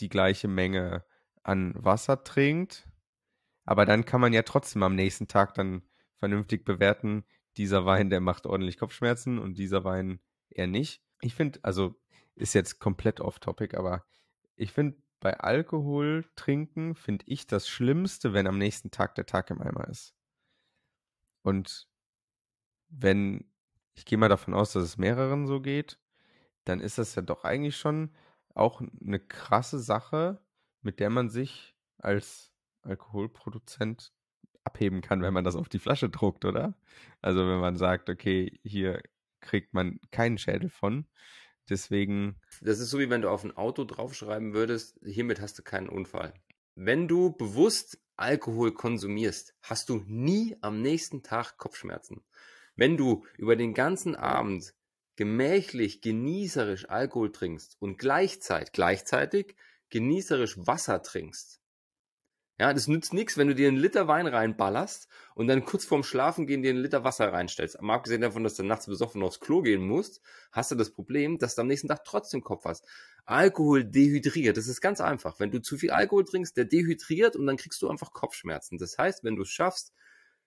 [0.00, 1.04] die gleiche Menge
[1.42, 2.88] an Wasser trinkt.
[3.64, 5.82] Aber dann kann man ja trotzdem am nächsten Tag dann
[6.16, 7.24] vernünftig bewerten,
[7.56, 11.02] dieser Wein, der macht ordentlich Kopfschmerzen und dieser Wein eher nicht.
[11.20, 11.94] Ich finde, also
[12.34, 14.04] ist jetzt komplett off-topic, aber
[14.56, 19.50] ich finde, bei Alkohol trinken finde ich das Schlimmste, wenn am nächsten Tag der Tag
[19.50, 20.14] im Eimer ist.
[21.42, 21.88] Und
[22.88, 23.50] wenn,
[23.94, 25.98] ich gehe mal davon aus, dass es mehreren so geht,
[26.64, 28.14] dann ist das ja doch eigentlich schon
[28.54, 30.42] auch eine krasse Sache,
[30.82, 32.52] mit der man sich als
[32.82, 34.12] Alkoholproduzent
[34.66, 36.74] abheben kann, wenn man das auf die Flasche druckt, oder?
[37.22, 39.00] Also wenn man sagt, okay, hier
[39.40, 41.06] kriegt man keinen Schädel von.
[41.68, 45.62] Deswegen, Das ist so, wie wenn du auf ein Auto draufschreiben würdest, hiermit hast du
[45.62, 46.34] keinen Unfall.
[46.74, 52.22] Wenn du bewusst Alkohol konsumierst, hast du nie am nächsten Tag Kopfschmerzen.
[52.76, 54.74] Wenn du über den ganzen Abend
[55.16, 59.56] gemächlich, genießerisch Alkohol trinkst und gleichzeitig, gleichzeitig
[59.88, 61.55] genießerisch Wasser trinkst,
[62.58, 66.02] ja, das nützt nichts, wenn du dir einen Liter Wein reinballerst und dann kurz vorm
[66.02, 67.80] Schlafen gehen dir einen Liter Wasser reinstellst.
[67.82, 71.38] Mal abgesehen davon, dass du nachts besoffen aufs Klo gehen musst, hast du das Problem,
[71.38, 72.86] dass du am nächsten Tag trotzdem Kopf hast.
[73.26, 74.56] Alkohol dehydriert.
[74.56, 75.38] Das ist ganz einfach.
[75.38, 78.78] Wenn du zu viel Alkohol trinkst, der dehydriert und dann kriegst du einfach Kopfschmerzen.
[78.78, 79.92] Das heißt, wenn du es schaffst,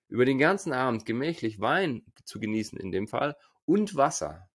[0.07, 3.35] über den ganzen Abend gemächlich Wein zu genießen, in dem Fall,
[3.65, 4.49] und Wasser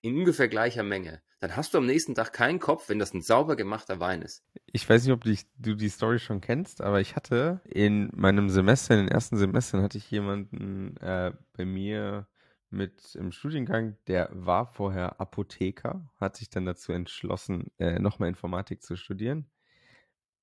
[0.00, 3.22] in ungefähr gleicher Menge, dann hast du am nächsten Tag keinen Kopf, wenn das ein
[3.22, 4.44] sauber gemachter Wein ist.
[4.66, 8.48] ich weiß nicht, ob dich, du die Story schon kennst, aber ich hatte in meinem
[8.48, 12.26] Semester, in den ersten Semestern, hatte ich jemanden äh, bei mir
[12.70, 18.82] mit im Studiengang, der war vorher Apotheker, hat sich dann dazu entschlossen, äh, nochmal Informatik
[18.82, 19.46] zu studieren.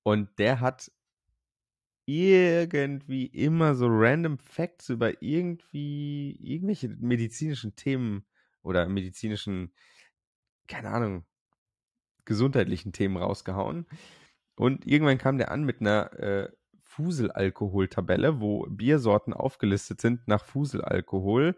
[0.02, 0.90] Und der hat
[2.04, 8.24] irgendwie immer so random Facts über irgendwie irgendwelche medizinischen Themen
[8.62, 9.72] oder medizinischen,
[10.68, 11.24] keine Ahnung,
[12.24, 13.86] gesundheitlichen Themen rausgehauen.
[14.56, 16.48] Und irgendwann kam der an mit einer äh,
[16.84, 21.56] Fuselalkoholtabelle, wo Biersorten aufgelistet sind nach Fuselalkohol.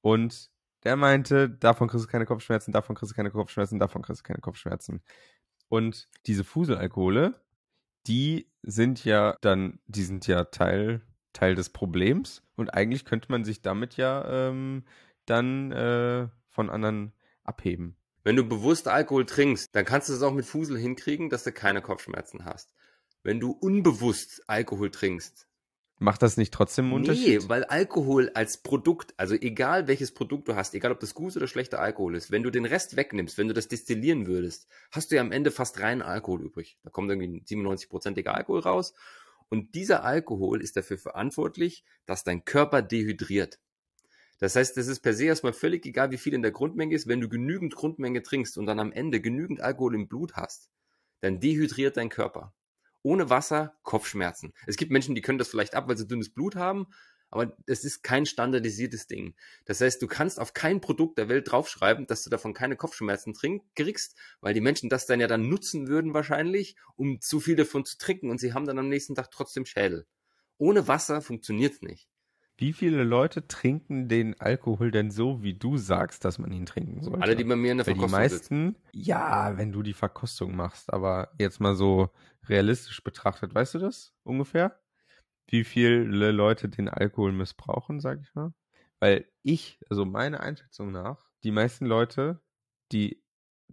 [0.00, 0.50] Und
[0.84, 4.26] der meinte, davon kriegst du keine Kopfschmerzen, davon kriegst du keine Kopfschmerzen, davon kriegst du
[4.26, 5.02] keine Kopfschmerzen.
[5.68, 7.40] Und diese Fuselalkohole,
[8.06, 12.42] die sind ja dann, die sind ja Teil, Teil des Problems.
[12.56, 14.84] Und eigentlich könnte man sich damit ja ähm,
[15.26, 17.12] dann äh, von anderen
[17.44, 17.96] abheben.
[18.24, 21.52] Wenn du bewusst Alkohol trinkst, dann kannst du es auch mit Fusel hinkriegen, dass du
[21.52, 22.72] keine Kopfschmerzen hast.
[23.22, 25.46] Wenn du unbewusst Alkohol trinkst,
[26.02, 27.42] Macht das nicht trotzdem einen Unterschied?
[27.42, 31.36] Nee, weil Alkohol als Produkt, also egal welches Produkt du hast, egal ob das gut
[31.36, 35.12] oder schlechter Alkohol ist, wenn du den Rest wegnimmst, wenn du das destillieren würdest, hast
[35.12, 36.76] du ja am Ende fast reinen Alkohol übrig.
[36.82, 38.94] Da kommt irgendwie ein 97-prozentiger Alkohol raus.
[39.48, 43.60] Und dieser Alkohol ist dafür verantwortlich, dass dein Körper dehydriert.
[44.38, 47.06] Das heißt, es ist per se erstmal völlig egal, wie viel in der Grundmenge ist.
[47.06, 50.70] Wenn du genügend Grundmenge trinkst und dann am Ende genügend Alkohol im Blut hast,
[51.20, 52.52] dann dehydriert dein Körper
[53.02, 54.52] ohne Wasser Kopfschmerzen.
[54.66, 56.86] Es gibt Menschen, die können das vielleicht ab, weil sie dünnes Blut haben,
[57.30, 59.34] aber es ist kein standardisiertes Ding.
[59.64, 63.34] Das heißt, du kannst auf kein Produkt der Welt draufschreiben, dass du davon keine Kopfschmerzen
[63.34, 67.56] trink, kriegst, weil die Menschen das dann ja dann nutzen würden wahrscheinlich, um zu viel
[67.56, 70.06] davon zu trinken und sie haben dann am nächsten Tag trotzdem Schädel.
[70.58, 72.08] Ohne Wasser funktioniert's nicht.
[72.58, 77.02] Wie viele Leute trinken den Alkohol denn so, wie du sagst, dass man ihn trinken
[77.02, 77.22] sollte?
[77.22, 78.64] Alle, die bei mir in der Weil die Verkostung sitzen.
[78.64, 82.10] meisten, ja, wenn du die Verkostung machst, aber jetzt mal so
[82.48, 84.78] realistisch betrachtet, weißt du das ungefähr?
[85.48, 88.52] Wie viele Leute den Alkohol missbrauchen, sag ich mal?
[89.00, 92.40] Weil ich, also meiner Einschätzung nach, die meisten Leute,
[92.92, 93.22] die,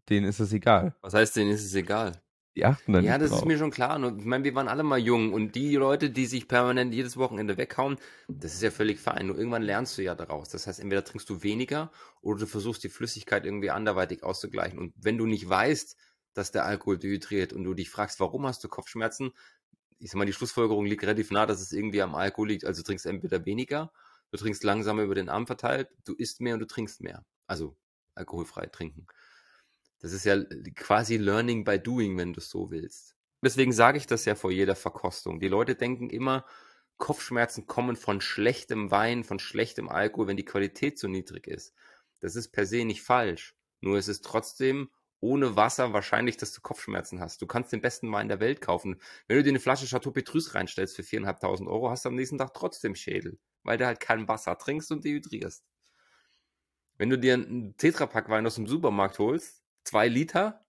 [0.10, 0.96] denen ist es egal.
[1.02, 2.22] Was heißt denen ist es egal?
[2.60, 3.40] Die achten dann Ja, das drauf.
[3.40, 3.96] ist mir schon klar.
[3.96, 7.16] Und ich meine, wir waren alle mal jung und die Leute, die sich permanent jedes
[7.16, 7.98] Wochenende weghauen,
[8.28, 9.28] das ist ja völlig fein.
[9.28, 10.50] Nur irgendwann lernst du ja daraus.
[10.50, 11.90] Das heißt, entweder trinkst du weniger
[12.22, 14.78] oder du versuchst die Flüssigkeit irgendwie anderweitig auszugleichen.
[14.78, 15.96] Und wenn du nicht weißt,
[16.34, 19.32] dass der Alkohol dehydriert und du dich fragst, warum hast du Kopfschmerzen,
[20.00, 22.66] ich sag mal, die Schlussfolgerung liegt relativ nah, dass es irgendwie am Alkohol liegt.
[22.66, 23.92] Also du trinkst entweder weniger,
[24.32, 27.26] du trinkst langsamer über den Arm verteilt, du isst mehr und du trinkst mehr.
[27.48, 27.78] Also
[28.16, 29.08] alkoholfrei trinken.
[30.00, 30.42] Das ist ja
[30.76, 33.16] quasi Learning by Doing, wenn du es so willst.
[33.44, 35.40] Deswegen sage ich das ja vor jeder Verkostung.
[35.40, 36.46] Die Leute denken immer,
[36.98, 41.74] Kopfschmerzen kommen von schlechtem Wein, von schlechtem Alkohol, wenn die Qualität zu niedrig ist.
[42.20, 43.56] Das ist per se nicht falsch.
[43.82, 44.90] Nur es ist trotzdem
[45.22, 47.42] ohne Wasser wahrscheinlich, dass du Kopfschmerzen hast.
[47.42, 49.02] Du kannst den besten Wein der Welt kaufen.
[49.28, 52.38] Wenn du dir eine Flasche Chateau Petrus reinstellst für 4.500 Euro, hast du am nächsten
[52.38, 55.66] Tag trotzdem Schädel, weil du halt kein Wasser trinkst und dehydrierst.
[56.98, 60.66] Wenn du dir einen Tetrapack Wein aus dem Supermarkt holst, zwei Liter,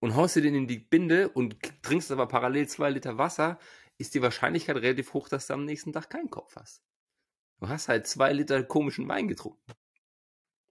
[0.00, 3.58] und haust dir den in die Binde und trinkst aber parallel zwei Liter Wasser,
[3.98, 6.82] ist die Wahrscheinlichkeit relativ hoch, dass du am nächsten Tag keinen Kopf hast.
[7.58, 9.72] Du hast halt zwei Liter komischen Wein getrunken.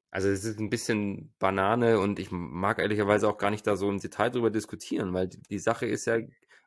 [0.09, 3.89] Also es ist ein bisschen Banane und ich mag ehrlicherweise auch gar nicht da so
[3.89, 6.19] im Detail drüber diskutieren, weil die, die Sache ist ja,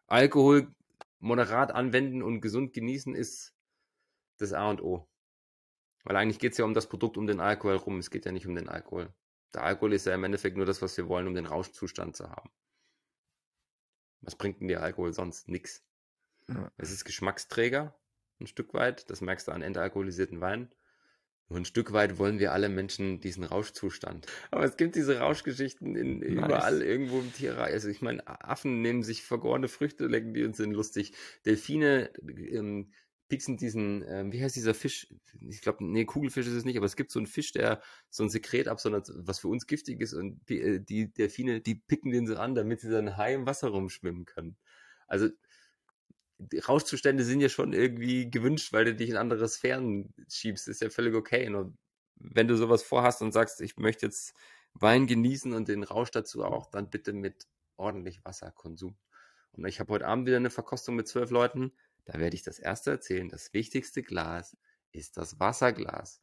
[0.06, 0.74] Alkohol
[1.18, 3.54] moderat anwenden und gesund genießen ist
[4.36, 5.08] das A und O.
[6.04, 7.98] Weil eigentlich geht es ja um das Produkt, um den Alkohol rum.
[7.98, 9.12] Es geht ja nicht um den Alkohol.
[9.54, 12.30] Der Alkohol ist ja im Endeffekt nur das, was wir wollen, um den Rauschzustand zu
[12.30, 12.50] haben.
[14.20, 15.48] Was bringt denn dir Alkohol sonst?
[15.48, 15.82] Nix.
[16.48, 16.70] Ja.
[16.76, 17.94] Es ist Geschmacksträger,
[18.40, 19.08] ein Stück weit.
[19.10, 20.70] Das merkst du an entalkoholisierten Weinen.
[21.48, 24.26] Nur ein Stück weit wollen wir alle Menschen diesen Rauschzustand.
[24.52, 26.28] Aber es gibt diese Rauschgeschichten in, Nice.
[26.28, 27.72] überall irgendwo im Tierreich.
[27.72, 31.12] Also ich meine, Affen nehmen sich vergorene Früchte, lecken die und sind lustig.
[31.44, 32.92] Delfine ähm,
[33.30, 35.08] pieksen diesen, ähm, wie heißt dieser Fisch?
[35.48, 38.22] Ich glaube, nee, Kugelfisch ist es nicht, aber es gibt so einen Fisch, der so
[38.22, 42.10] ein Sekret absondert, was für uns giftig ist und die, äh, die Delfine, die picken
[42.10, 44.58] den so an, damit sie dann high im Wasser rumschwimmen können.
[45.06, 45.30] Also
[46.68, 50.90] Rauschzustände sind ja schon irgendwie gewünscht, weil du dich in andere Sphären schiebst, ist ja
[50.90, 51.48] völlig okay.
[51.48, 51.74] Nur
[52.16, 54.34] wenn du sowas vorhast und sagst, ich möchte jetzt
[54.74, 58.96] Wein genießen und den Rausch dazu auch, dann bitte mit ordentlich Wasserkonsum.
[59.52, 61.72] Und ich habe heute Abend wieder eine Verkostung mit zwölf Leuten.
[62.04, 63.28] Da werde ich das erste erzählen.
[63.28, 64.56] Das wichtigste Glas
[64.92, 66.20] ist das Wasserglas.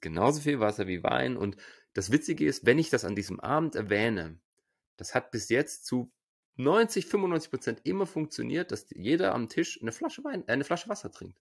[0.00, 1.36] Genauso viel Wasser wie Wein.
[1.36, 1.56] Und
[1.94, 4.40] das Witzige ist, wenn ich das an diesem Abend erwähne,
[4.96, 6.12] das hat bis jetzt zu
[6.56, 10.88] 90, 95 Prozent immer funktioniert, dass jeder am Tisch eine Flasche Wein, äh, eine Flasche
[10.88, 11.38] Wasser trinkt.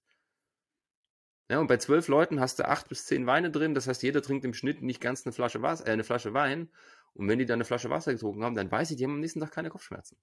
[1.50, 3.74] Ja, und bei zwölf Leuten hast du acht bis zehn Weine drin.
[3.74, 6.70] Das heißt, jeder trinkt im Schnitt nicht ganz eine Flasche Wasser, äh, eine Flasche Wein.
[7.14, 9.20] Und wenn die dann eine Flasche Wasser getrunken haben, dann weiß ich, die haben am
[9.20, 10.18] nächsten Tag keine Kopfschmerzen.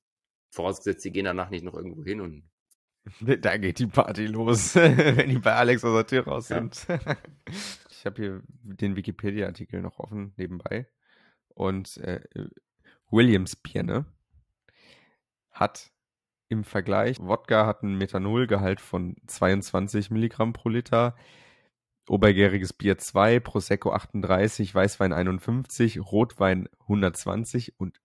[0.51, 2.49] Vorausgesetzt, die gehen danach nicht noch irgendwo hin und
[3.41, 6.57] Da geht die Party los, wenn die bei Alex aus der Tür raus Ja.
[6.57, 6.87] sind.
[7.91, 10.87] ich habe hier den Wikipedia-Artikel noch offen nebenbei.
[11.49, 12.21] Und äh,
[13.11, 14.07] Williams Birne
[15.51, 15.91] hat
[16.49, 21.15] im Vergleich, Wodka hat einen Methanolgehalt von 22 Milligramm pro Liter,
[22.09, 28.01] obergäriges Bier 2, Prosecco 38, Weißwein 51, Rotwein 120 und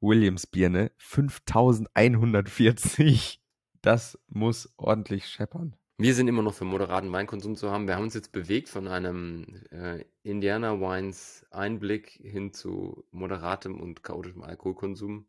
[0.00, 3.41] Williams Birne 5140.
[3.82, 5.76] Das muss ordentlich scheppern.
[5.98, 7.86] Wir sind immer noch für moderaten Weinkonsum zu haben.
[7.86, 14.02] Wir haben uns jetzt bewegt von einem äh, Indiana Wines Einblick hin zu moderatem und
[14.02, 15.26] chaotischem Alkoholkonsum.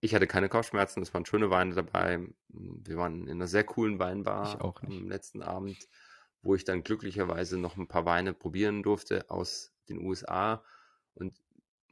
[0.00, 2.26] Ich hatte keine Kopfschmerzen, es waren schöne Weine dabei.
[2.48, 5.76] Wir waren in einer sehr coolen Weinbar am letzten Abend,
[6.42, 10.64] wo ich dann glücklicherweise noch ein paar Weine probieren durfte aus den USA.
[11.14, 11.40] Und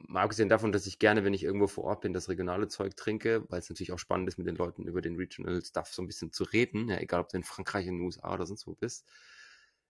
[0.07, 2.95] mal abgesehen davon, dass ich gerne, wenn ich irgendwo vor Ort bin, das regionale Zeug
[2.95, 6.01] trinke, weil es natürlich auch spannend ist, mit den Leuten über den Regional Stuff so
[6.01, 8.67] ein bisschen zu reden, ja, egal ob du in Frankreich, in den USA oder sonst
[8.67, 9.07] wo bist,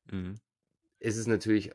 [0.05, 0.39] mhm.
[0.99, 1.71] ist es natürlich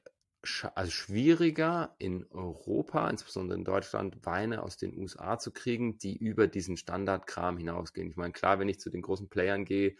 [0.74, 6.46] also schwieriger in Europa, insbesondere in Deutschland, Weine aus den USA zu kriegen, die über
[6.46, 8.08] diesen Standardkram hinausgehen.
[8.08, 9.96] Ich meine, klar, wenn ich zu den großen Playern gehe,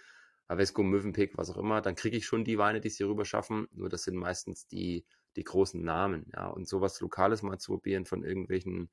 [0.49, 3.25] Avesco, Mövenpick, was auch immer, dann kriege ich schon die Weine, die es hier rüber
[3.25, 3.67] schaffen.
[3.73, 5.05] Nur das sind meistens die,
[5.37, 6.31] die großen Namen.
[6.35, 6.49] Ja.
[6.49, 8.91] Und sowas Lokales mal zu probieren von irgendwelchen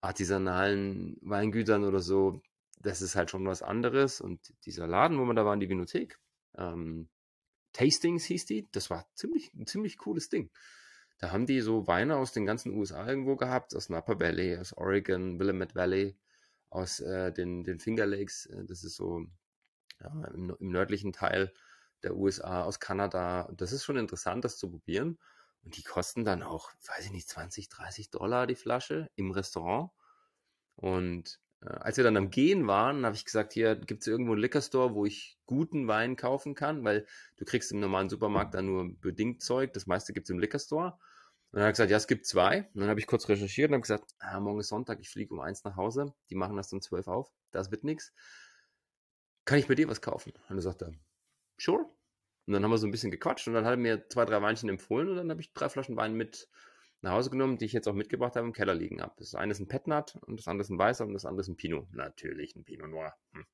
[0.00, 2.42] artisanalen Weingütern oder so,
[2.80, 4.20] das ist halt schon was anderes.
[4.20, 6.18] Und dieser Laden, wo wir da waren, die Vinothek,
[6.56, 7.08] ähm,
[7.72, 10.50] Tastings hieß die, das war ziemlich, ein ziemlich cooles Ding.
[11.18, 14.72] Da haben die so Weine aus den ganzen USA irgendwo gehabt, aus Napa Valley, aus
[14.72, 16.16] Oregon, Willamette Valley,
[16.70, 19.26] aus äh, den, den Finger Lakes, äh, das ist so
[20.00, 21.52] ja, im, im, nördlichen Teil
[22.02, 23.50] der USA, aus Kanada.
[23.54, 25.18] Das ist schon interessant, das zu probieren.
[25.62, 29.90] Und die kosten dann auch, weiß ich nicht, 20, 30 Dollar die Flasche im Restaurant.
[30.76, 34.32] Und äh, als wir dann am Gehen waren, habe ich gesagt, hier gibt es irgendwo
[34.32, 37.06] einen Liquor wo ich guten Wein kaufen kann, weil
[37.36, 39.72] du kriegst im normalen Supermarkt da nur bedingt Zeug.
[39.74, 40.98] Das meiste gibt es im Liquor.
[41.52, 42.68] Und dann hat er gesagt, ja, es gibt zwei.
[42.74, 45.34] Und dann habe ich kurz recherchiert und habe gesagt, ah, morgen ist Sonntag, ich fliege
[45.34, 46.14] um eins nach Hause.
[46.30, 47.32] Die machen das um zwölf auf.
[47.50, 48.12] Das wird nichts.
[49.44, 50.32] Kann ich bei dir was kaufen?
[50.48, 50.92] Und er sagte,
[51.58, 51.90] sure.
[52.50, 54.42] Und dann haben wir so ein bisschen gequatscht und dann hat er mir zwei, drei
[54.42, 56.48] Weinchen empfohlen und dann habe ich drei Flaschen Wein mit
[57.00, 59.14] nach Hause genommen, die ich jetzt auch mitgebracht habe, im Keller liegen habe.
[59.18, 61.48] Das eine ist ein Petnat und das andere ist ein Weißer und das andere ist
[61.48, 61.86] ein Pinot.
[61.92, 63.14] Natürlich ein Pinot Noir.
[63.34, 63.46] Hm.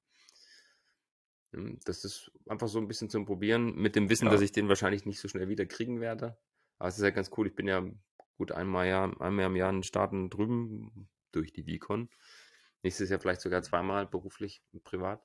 [1.52, 1.80] hm.
[1.84, 4.30] Das ist einfach so ein bisschen zum Probieren, mit dem Wissen, ja.
[4.30, 6.38] dass ich den wahrscheinlich nicht so schnell wieder kriegen werde.
[6.78, 7.48] Aber es ist ja ganz cool.
[7.48, 7.86] Ich bin ja
[8.38, 12.08] gut einmal, Jahr, einmal im Jahr in den Staaten drüben durch die Vicon.
[12.82, 15.22] Nächstes Jahr vielleicht sogar zweimal beruflich und privat.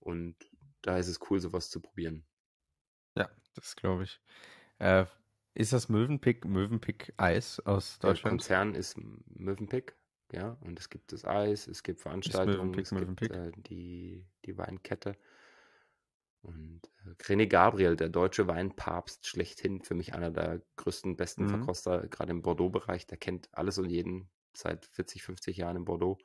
[0.00, 0.34] Und
[0.82, 2.26] da ist es cool, sowas zu probieren.
[3.16, 4.20] Ja, das glaube ich.
[4.78, 5.06] Äh,
[5.54, 8.24] ist das Mövenpick, Mövenpick Eis aus Deutschland?
[8.24, 9.96] Der Konzern ist Mövenpick,
[10.32, 10.56] ja.
[10.60, 13.32] Und es gibt das Eis, es gibt Veranstaltungen, Mövenpick, es Mövenpick?
[13.32, 15.16] gibt äh, die, die Weinkette.
[16.42, 21.50] Und äh, René Gabriel, der deutsche Weinpapst schlechthin, für mich einer der größten, besten mhm.
[21.50, 26.18] Verkoster, gerade im Bordeaux-Bereich, der kennt alles und jeden seit 40, 50 Jahren in Bordeaux.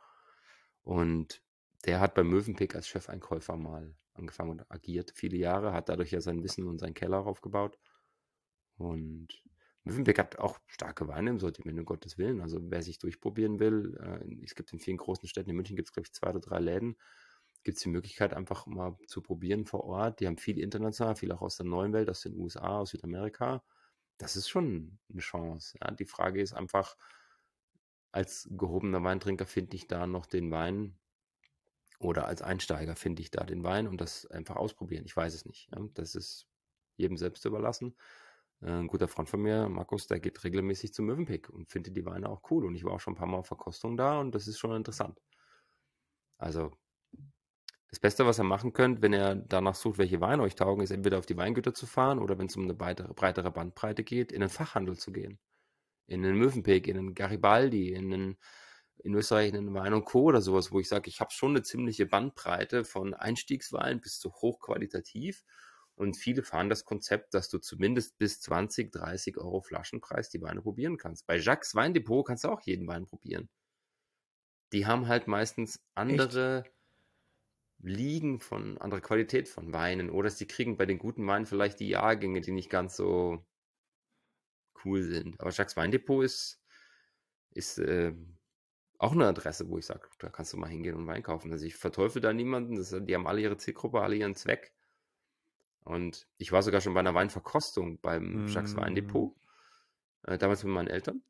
[0.82, 1.42] Und
[1.86, 6.22] der hat beim Mövenpick als Chefeinkäufer mal angefangen und agiert viele Jahre, hat dadurch ja
[6.22, 7.78] sein Wissen und seinen Keller aufgebaut.
[8.78, 9.28] Und
[9.84, 12.42] Mövenpick hat auch starke Weine im Sortiment, um Gottes Willen.
[12.42, 15.90] Also wer sich durchprobieren will, äh, es gibt in vielen großen Städten, in München gibt
[15.90, 16.96] es, glaube ich, zwei oder drei Läden,
[17.64, 20.20] gibt es die Möglichkeit, einfach mal zu probieren vor Ort.
[20.20, 23.64] Die haben viel international, viel auch aus der neuen Welt, aus den USA, aus Südamerika.
[24.18, 25.78] Das ist schon eine Chance.
[25.82, 25.92] Ja.
[25.92, 26.98] Die Frage ist einfach,
[28.12, 30.98] als gehobener Weintrinker finde ich da noch den Wein
[32.00, 35.06] oder als Einsteiger finde ich da den Wein und das einfach ausprobieren.
[35.06, 35.70] Ich weiß es nicht.
[35.72, 35.86] Ja.
[35.94, 36.48] Das ist
[36.96, 37.96] jedem selbst überlassen.
[38.62, 42.06] Äh, ein guter Freund von mir, Markus, der geht regelmäßig zum Mövenpick und findet die
[42.06, 42.66] Weine auch cool.
[42.66, 44.76] Und ich war auch schon ein paar Mal auf Verkostung da und das ist schon
[44.76, 45.20] interessant.
[46.38, 46.72] Also,
[47.90, 50.92] das Beste, was ihr machen könnt, wenn ihr danach sucht, welche Weine euch taugen, ist
[50.92, 54.32] entweder auf die Weingüter zu fahren oder wenn es um eine breitere, breitere Bandbreite geht,
[54.32, 55.40] in den Fachhandel zu gehen.
[56.08, 58.38] In den Mövenpick, in den Garibaldi, in den
[59.04, 60.24] in Österreich in den Wein und Co.
[60.24, 64.32] oder sowas, wo ich sage, ich habe schon eine ziemliche Bandbreite von Einstiegswein bis zu
[64.34, 65.44] hochqualitativ
[65.96, 70.62] und viele fahren das Konzept, dass du zumindest bis 20, 30 Euro Flaschenpreis die Weine
[70.62, 71.28] probieren kannst.
[71.28, 73.50] Bei Jacques Weindepot kannst du auch jeden Wein probieren.
[74.72, 76.74] Die haben halt meistens andere Echt?
[77.82, 81.90] Liegen von anderer Qualität von Weinen oder sie kriegen bei den guten Weinen vielleicht die
[81.90, 83.46] Jahrgänge, die nicht ganz so
[84.84, 85.40] cool sind.
[85.40, 86.62] Aber Jacques Weindepot ist,
[87.52, 88.14] ist äh,
[89.00, 91.52] auch eine Adresse, wo ich sage, da kannst du mal hingehen und Wein kaufen.
[91.52, 94.74] Also ich verteufel da niemanden, das, die haben alle ihre Zielgruppe, alle ihren Zweck.
[95.86, 98.48] Und ich war sogar schon bei einer Weinverkostung beim mm.
[98.48, 99.34] Jacques Weindepot,
[100.24, 101.24] äh, damals mit meinen Eltern,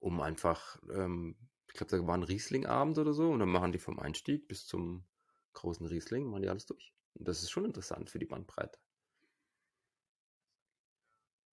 [0.00, 1.36] um einfach, ähm,
[1.68, 4.66] ich glaube, da war ein Riesling-Abend oder so, und dann machen die vom Einstieg bis
[4.66, 5.04] zum
[5.52, 6.94] großen Riesling, machen die alles durch.
[7.14, 8.78] Und das ist schon interessant für die Bandbreite.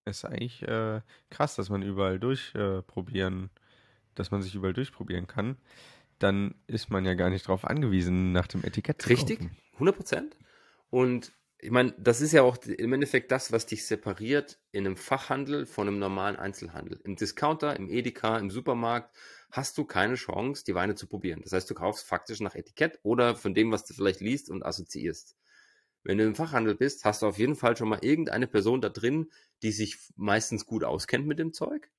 [0.06, 3.60] Ist eigentlich äh, krass, dass man überall durchprobieren, äh,
[4.16, 5.57] dass man sich überall durchprobieren kann.
[6.20, 9.57] Dann ist man ja gar nicht darauf angewiesen, nach dem Etikett zu Richtig, kaufen.
[9.74, 10.38] 100 Prozent.
[10.89, 11.34] Und
[11.64, 15.66] ich meine, das ist ja auch im Endeffekt das, was dich separiert in einem Fachhandel
[15.66, 16.99] von einem normalen Einzelhandel.
[17.05, 19.16] Im Discounter, im Edeka, im Supermarkt
[19.49, 21.41] hast du keine Chance, die Weine zu probieren.
[21.41, 24.66] Das heißt, du kaufst faktisch nach Etikett oder von dem, was du vielleicht liest und
[24.66, 25.38] assoziierst.
[26.03, 28.89] Wenn du im Fachhandel bist, hast du auf jeden Fall schon mal irgendeine Person da
[28.89, 31.89] drin, die sich meistens gut auskennt mit dem Zeug.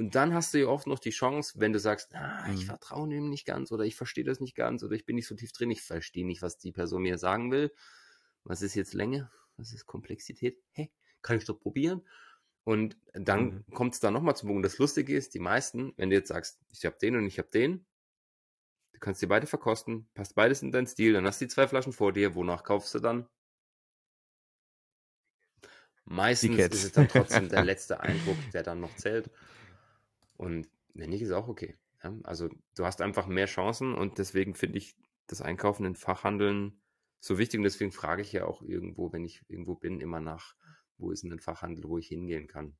[0.00, 2.66] Und dann hast du ja oft noch die Chance, wenn du sagst, ah, ich mhm.
[2.66, 5.34] vertraue dem nicht ganz oder ich verstehe das nicht ganz oder ich bin nicht so
[5.34, 7.70] tief drin, ich verstehe nicht, was die Person mir sagen will
[8.44, 9.30] was ist jetzt Länge?
[9.56, 10.62] Was ist Komplexität?
[10.72, 10.90] Hey,
[11.22, 12.02] kann ich doch probieren.
[12.64, 13.74] Und dann mhm.
[13.74, 14.64] kommt es da nochmal zum Punkt.
[14.64, 17.48] Das Lustige ist, die meisten, wenn du jetzt sagst, ich habe den und ich habe
[17.48, 17.86] den,
[18.92, 21.66] du kannst die beide verkosten, passt beides in deinen Stil, dann hast du die zwei
[21.66, 23.28] Flaschen vor dir, wonach kaufst du dann?
[26.04, 29.30] Meistens ist es dann trotzdem der letzte Eindruck, der dann noch zählt.
[30.40, 31.76] Und wenn nicht, ist auch okay.
[32.02, 32.16] Ja?
[32.22, 36.80] Also du hast einfach mehr Chancen und deswegen finde ich das Einkaufen in Fachhandeln
[37.20, 40.54] so wichtig und deswegen frage ich ja auch irgendwo, wenn ich irgendwo bin, immer nach,
[40.96, 42.74] wo ist denn ein Fachhandel, wo ich hingehen kann.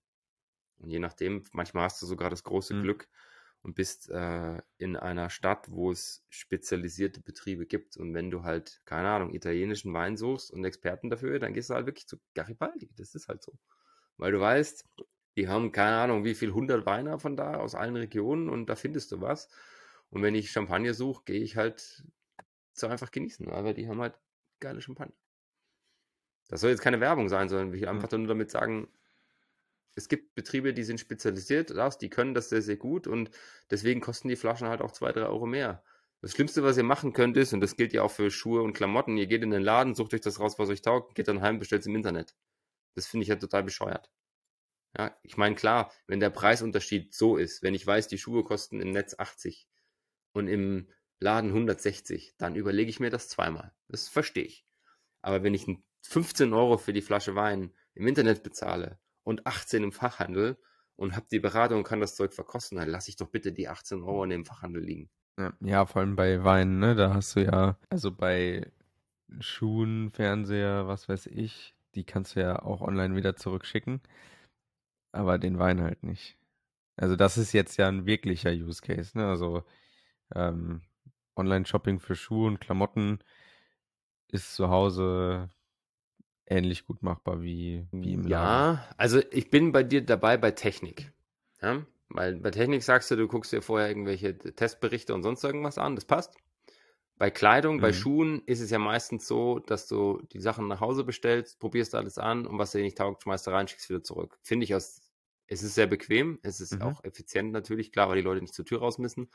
[0.78, 2.82] Und je nachdem, manchmal hast du sogar das große mhm.
[2.82, 3.08] Glück
[3.60, 7.98] und bist äh, in einer Stadt, wo es spezialisierte Betriebe gibt.
[7.98, 11.74] Und wenn du halt, keine Ahnung, italienischen Wein suchst und Experten dafür, dann gehst du
[11.74, 12.90] halt wirklich zu Garibaldi.
[12.96, 13.52] Das ist halt so.
[14.16, 14.86] Weil du weißt,
[15.36, 18.76] die haben keine Ahnung, wie viel hundert Weine von da aus allen Regionen und da
[18.76, 19.48] findest du was.
[20.10, 22.04] Und wenn ich Champagner suche, gehe ich halt
[22.72, 24.18] so einfach genießen, weil die haben halt
[24.58, 25.14] geile Champagner.
[26.48, 28.88] Das soll jetzt keine Werbung sein, sondern ich einfach nur damit sagen,
[29.94, 33.30] es gibt Betriebe, die sind spezialisiert, die können das sehr, sehr gut und
[33.70, 35.84] deswegen kosten die Flaschen halt auch zwei, drei Euro mehr.
[36.22, 38.74] Das Schlimmste, was ihr machen könnt, ist, und das gilt ja auch für Schuhe und
[38.74, 41.40] Klamotten, ihr geht in den Laden, sucht euch das raus, was euch taugt, geht dann
[41.40, 42.34] heim, bestellt es im Internet.
[42.94, 44.10] Das finde ich ja total bescheuert.
[44.96, 48.80] Ja, ich meine, klar, wenn der Preisunterschied so ist, wenn ich weiß, die Schuhe kosten
[48.80, 49.68] im Netz 80
[50.32, 50.88] und im
[51.20, 53.72] Laden 160, dann überlege ich mir das zweimal.
[53.88, 54.66] Das verstehe ich.
[55.22, 55.66] Aber wenn ich
[56.02, 60.58] 15 Euro für die Flasche Wein im Internet bezahle und 18 im Fachhandel
[60.96, 63.68] und habe die Beratung und kann das Zeug verkosten, dann lasse ich doch bitte die
[63.68, 65.10] 18 Euro in dem Fachhandel liegen.
[65.60, 66.94] Ja, vor allem bei Weinen, ne?
[66.94, 68.70] Da hast du ja, also bei
[69.38, 74.00] Schuhen, Fernseher, was weiß ich, die kannst du ja auch online wieder zurückschicken.
[75.12, 76.36] Aber den Wein halt nicht.
[76.96, 79.26] Also das ist jetzt ja ein wirklicher Use Case, ne?
[79.26, 79.64] Also
[80.34, 80.82] ähm,
[81.36, 83.20] Online-Shopping für Schuhe und Klamotten
[84.28, 85.48] ist zu Hause
[86.46, 88.30] ähnlich gut machbar wie, wie im Laden.
[88.30, 91.12] Ja, also ich bin bei dir dabei bei Technik.
[91.62, 91.84] Ja?
[92.08, 95.94] Weil bei Technik sagst du, du guckst dir vorher irgendwelche Testberichte und sonst irgendwas an,
[95.94, 96.36] das passt.
[97.20, 97.80] Bei Kleidung, mhm.
[97.80, 101.94] bei Schuhen ist es ja meistens so, dass du die Sachen nach Hause bestellst, probierst
[101.94, 104.38] alles an und was dir nicht taugt, schmeißt du rein, schickst wieder zurück.
[104.42, 105.02] Finde ich aus,
[105.46, 106.82] es ist sehr bequem, es ist mhm.
[106.82, 109.30] auch effizient natürlich, klar, weil die Leute nicht zur Tür raus müssen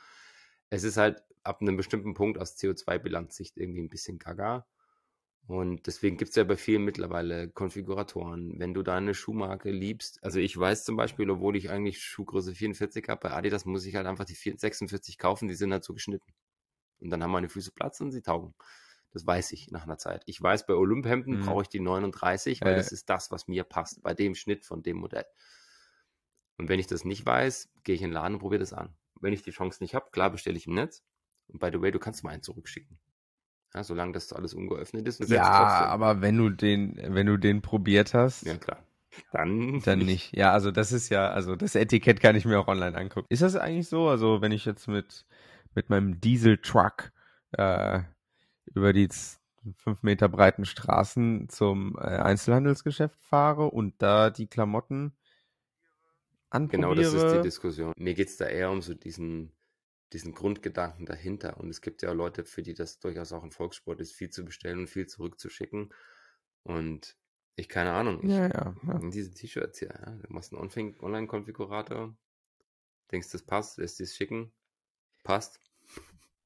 [0.70, 4.66] es ist halt ab einem bestimmten Punkt aus CO2-Bilanzsicht irgendwie ein bisschen gaga.
[5.46, 8.58] Und deswegen gibt es ja bei vielen mittlerweile Konfiguratoren.
[8.58, 13.08] Wenn du deine Schuhmarke liebst, also ich weiß zum Beispiel, obwohl ich eigentlich Schuhgröße 44
[13.08, 16.32] habe, bei Adidas muss ich halt einfach die 46 kaufen, die sind halt so geschnitten.
[17.00, 18.54] Und dann haben meine Füße Platz und sie taugen.
[19.12, 20.22] Das weiß ich nach einer Zeit.
[20.26, 21.44] Ich weiß, bei Olymphemden mhm.
[21.44, 22.76] brauche ich die 39, weil äh.
[22.76, 25.26] das ist das, was mir passt, bei dem Schnitt von dem Modell.
[26.58, 28.94] Und wenn ich das nicht weiß, gehe ich in den Laden und probiere das an
[29.20, 31.02] wenn ich die Chance nicht habe, klar bestelle ich im Netz.
[31.48, 32.98] Und by the way, du kannst mal einen zurückschicken.
[33.74, 35.28] Ja, solange das alles ungeöffnet ist.
[35.28, 38.44] Ja, aber wenn du den, wenn du den probiert hast.
[38.46, 38.82] Ja, klar.
[39.32, 40.36] Dann, dann nicht.
[40.36, 43.26] Ja, also das ist ja, also das Etikett kann ich mir auch online angucken.
[43.30, 44.08] Ist das eigentlich so?
[44.08, 45.24] Also wenn ich jetzt mit,
[45.76, 47.12] mit meinem Diesel-Truck
[47.52, 48.00] äh,
[48.74, 49.08] über die
[49.76, 55.12] fünf Meter breiten Straßen zum äh, Einzelhandelsgeschäft fahre und da die Klamotten
[56.50, 56.94] anprobiere.
[56.94, 57.92] Genau, das ist die Diskussion.
[57.96, 59.52] Mir geht es da eher um so diesen,
[60.12, 61.58] diesen Grundgedanken dahinter.
[61.58, 64.44] Und es gibt ja Leute, für die das durchaus auch ein Volkssport ist, viel zu
[64.44, 65.92] bestellen und viel zurückzuschicken.
[66.62, 67.16] Und
[67.56, 68.98] ich, keine Ahnung, ich, ja, ja, ja.
[69.10, 72.16] diese T-Shirts hier, ja, du machst einen Online-Konfigurator,
[73.10, 74.52] denkst, das passt, lässt es schicken,
[75.26, 75.60] passt,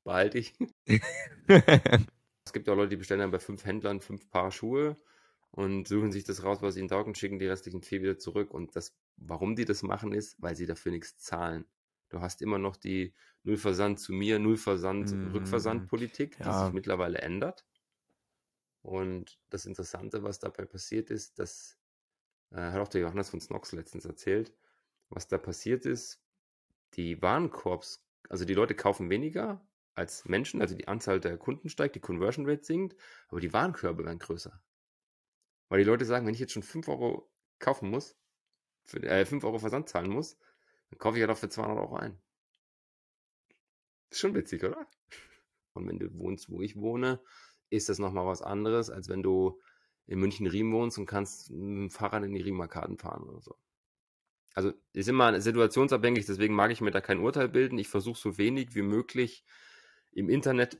[0.05, 0.55] behalte ich.
[1.47, 4.97] es gibt ja auch Leute, die bestellen dann bei fünf Händlern fünf Paar Schuhe
[5.51, 8.51] und suchen sich das raus, was ihnen taugt und schicken die restlichen vier wieder zurück.
[8.51, 11.67] Und das, warum die das machen, ist, weil sie dafür nichts zahlen.
[12.09, 16.47] Du hast immer noch die Nullversand zu mir, Nullversand, mm, Rückversand-Politik, ja.
[16.47, 17.67] die sich mittlerweile ändert.
[18.83, 21.77] Und das Interessante, was dabei passiert ist, das
[22.51, 24.55] äh, hat auch der Johannes von Snox letztens erzählt,
[25.11, 26.23] was da passiert ist,
[26.95, 29.65] die Warenkorbs, also die Leute kaufen weniger
[29.95, 32.97] als Menschen, also die Anzahl der Kunden steigt, die Conversion Rate sinkt,
[33.29, 34.63] aber die Warenkörbe werden größer.
[35.69, 38.17] Weil die Leute sagen, wenn ich jetzt schon 5 Euro kaufen muss,
[38.85, 40.39] für, äh, 5 Euro Versand zahlen muss,
[40.91, 42.21] dann kaufe ich ja doch für 200 Euro ein.
[44.11, 44.89] Ist schon witzig, oder?
[45.75, 47.21] Und wenn du wohnst, wo ich wohne,
[47.69, 49.61] ist das nochmal was anderes, als wenn du
[50.07, 53.57] in München-Riem wohnst und kannst mit dem Fahrrad in die Riemarkaden fahren oder so.
[54.55, 57.79] Also ist immer situationsabhängig, deswegen mag ich mir da kein Urteil bilden.
[57.79, 59.45] Ich versuche so wenig wie möglich
[60.13, 60.79] im Internet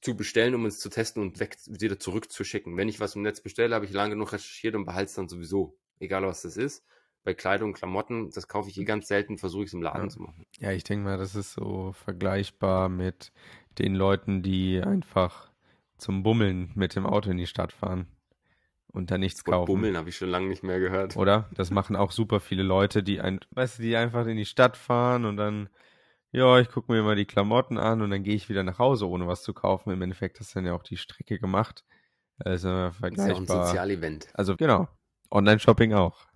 [0.00, 2.76] zu bestellen, um es zu testen und weg, wieder zurückzuschicken.
[2.76, 5.28] Wenn ich was im Netz bestelle, habe ich lange genug recherchiert und behalte es dann
[5.28, 5.78] sowieso.
[6.00, 6.84] Egal was das ist.
[7.22, 10.08] Bei Kleidung, Klamotten, das kaufe ich hier ganz selten, versuche ich es im Laden ja.
[10.08, 10.44] zu machen.
[10.58, 13.32] Ja, ich denke mal, das ist so vergleichbar mit
[13.78, 15.50] den Leuten, die einfach
[15.96, 18.06] zum Bummeln mit dem Auto in die Stadt fahren
[18.94, 19.66] und da nichts kaufen.
[19.66, 21.16] Bummeln habe ich schon lange nicht mehr gehört.
[21.16, 21.50] Oder?
[21.52, 24.76] Das machen auch super viele Leute, die ein, weißt du, die einfach in die Stadt
[24.76, 25.68] fahren und dann,
[26.30, 29.08] ja, ich gucke mir mal die Klamotten an und dann gehe ich wieder nach Hause,
[29.08, 29.90] ohne was zu kaufen.
[29.90, 31.84] Im Endeffekt hast du dann ja auch die Strecke gemacht.
[32.38, 33.66] Also Das ist ja auch ein vergleichbar.
[33.66, 34.28] Sozialevent.
[34.32, 34.88] Also genau.
[35.30, 36.26] Online-Shopping auch.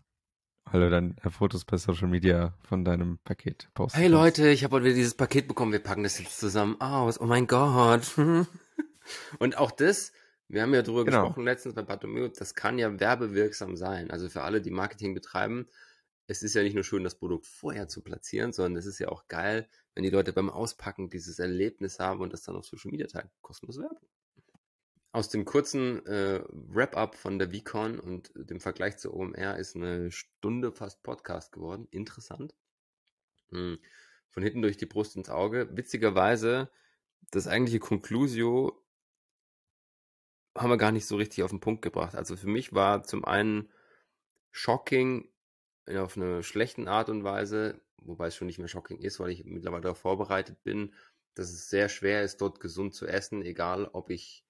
[0.72, 4.08] Du dann äh, Fotos per Social Media von deinem Paket posten Hey.
[4.08, 7.18] Leute, ich habe heute wieder dieses Paket bekommen, wir packen das jetzt zusammen aus.
[7.20, 8.12] Oh mein Gott.
[9.38, 10.12] Und auch das,
[10.48, 11.22] wir haben ja drüber Genau.
[11.22, 14.10] gesprochen letztens bei Bartomeu, das kann ja werbewirksam sein.
[14.10, 15.68] Also für alle, die Marketing betreiben,
[16.26, 19.08] es ist ja nicht nur schön, das Produkt vorher zu platzieren, sondern es ist ja
[19.08, 22.90] auch geil, wenn die Leute beim Auspacken dieses Erlebnis haben und das dann auf Social
[22.90, 23.30] Media teilen.
[23.40, 24.08] Kostenlos Werbung.
[25.12, 30.10] Aus dem kurzen äh, Wrap-up von der VCon und dem Vergleich zur OMR ist eine
[30.12, 31.88] Stunde fast Podcast geworden.
[31.90, 32.54] Interessant.
[33.50, 33.78] Hm.
[34.28, 35.68] Von hinten durch die Brust ins Auge.
[35.74, 36.70] Witzigerweise,
[37.30, 38.84] das eigentliche Conclusio
[40.58, 42.14] haben wir gar nicht so richtig auf den Punkt gebracht.
[42.14, 43.68] Also für mich war zum einen
[44.50, 45.28] shocking
[45.96, 49.44] auf eine schlechten Art und Weise, wobei es schon nicht mehr shocking ist, weil ich
[49.44, 50.94] mittlerweile darauf vorbereitet bin,
[51.34, 54.44] dass es sehr schwer ist, dort gesund zu essen, egal ob ich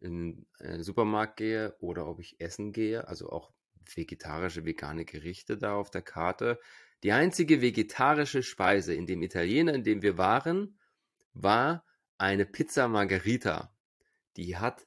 [0.00, 3.52] in einen Supermarkt gehe oder ob ich essen gehe, also auch
[3.94, 6.58] vegetarische, vegane Gerichte da auf der Karte.
[7.02, 10.78] Die einzige vegetarische Speise in dem Italiener, in dem wir waren,
[11.34, 11.84] war
[12.18, 13.74] eine Pizza Margherita.
[14.36, 14.86] Die hat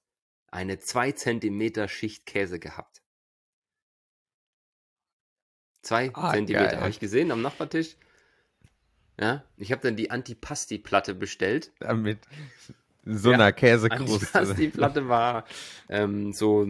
[0.56, 3.02] eine 2 Zentimeter Schicht Käse gehabt.
[5.82, 7.96] Zwei Ah, Zentimeter habe ich gesehen am Nachbartisch.
[9.20, 11.72] Ja, ich habe dann die Antipasti-Platte bestellt.
[11.96, 12.20] Mit
[13.06, 14.40] so Ja, einer Käsekruste.
[14.40, 15.46] Antipasti-Platte war
[15.90, 16.68] ähm, so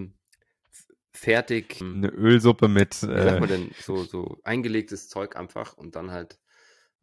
[1.14, 1.82] fertig.
[1.82, 6.40] Eine Ölsuppe mit äh, man denn, so, so eingelegtes Zeug einfach und dann halt,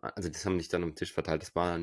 [0.03, 1.78] also das haben nicht dann am Tisch verteilt, das war,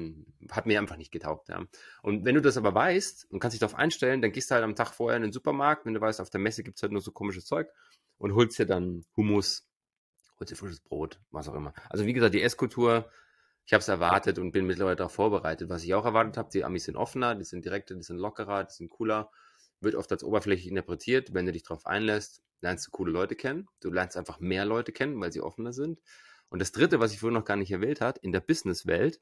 [0.51, 1.65] hat mir einfach nicht getaugt, ja.
[2.03, 4.63] Und wenn du das aber weißt und kannst dich darauf einstellen, dann gehst du halt
[4.63, 7.01] am Tag vorher in den Supermarkt, wenn du weißt, auf der Messe gibt's halt nur
[7.01, 7.70] so komisches Zeug
[8.17, 9.67] und holst dir dann Hummus,
[10.39, 11.74] holst dir frisches Brot, was auch immer.
[11.89, 13.09] Also wie gesagt, die Esskultur,
[13.65, 15.70] ich habe es erwartet und bin mittlerweile darauf vorbereitet.
[15.70, 18.65] Was ich auch erwartet habe, die Amis sind offener, die sind direkter, die sind lockerer,
[18.65, 19.32] die sind cooler
[19.82, 21.34] wird oft als oberflächlich interpretiert.
[21.34, 23.67] Wenn du dich darauf einlässt, lernst du coole Leute kennen.
[23.80, 25.99] Du lernst einfach mehr Leute kennen, weil sie offener sind.
[26.49, 29.21] Und das Dritte, was ich vorhin noch gar nicht erwähnt hat, in der Businesswelt,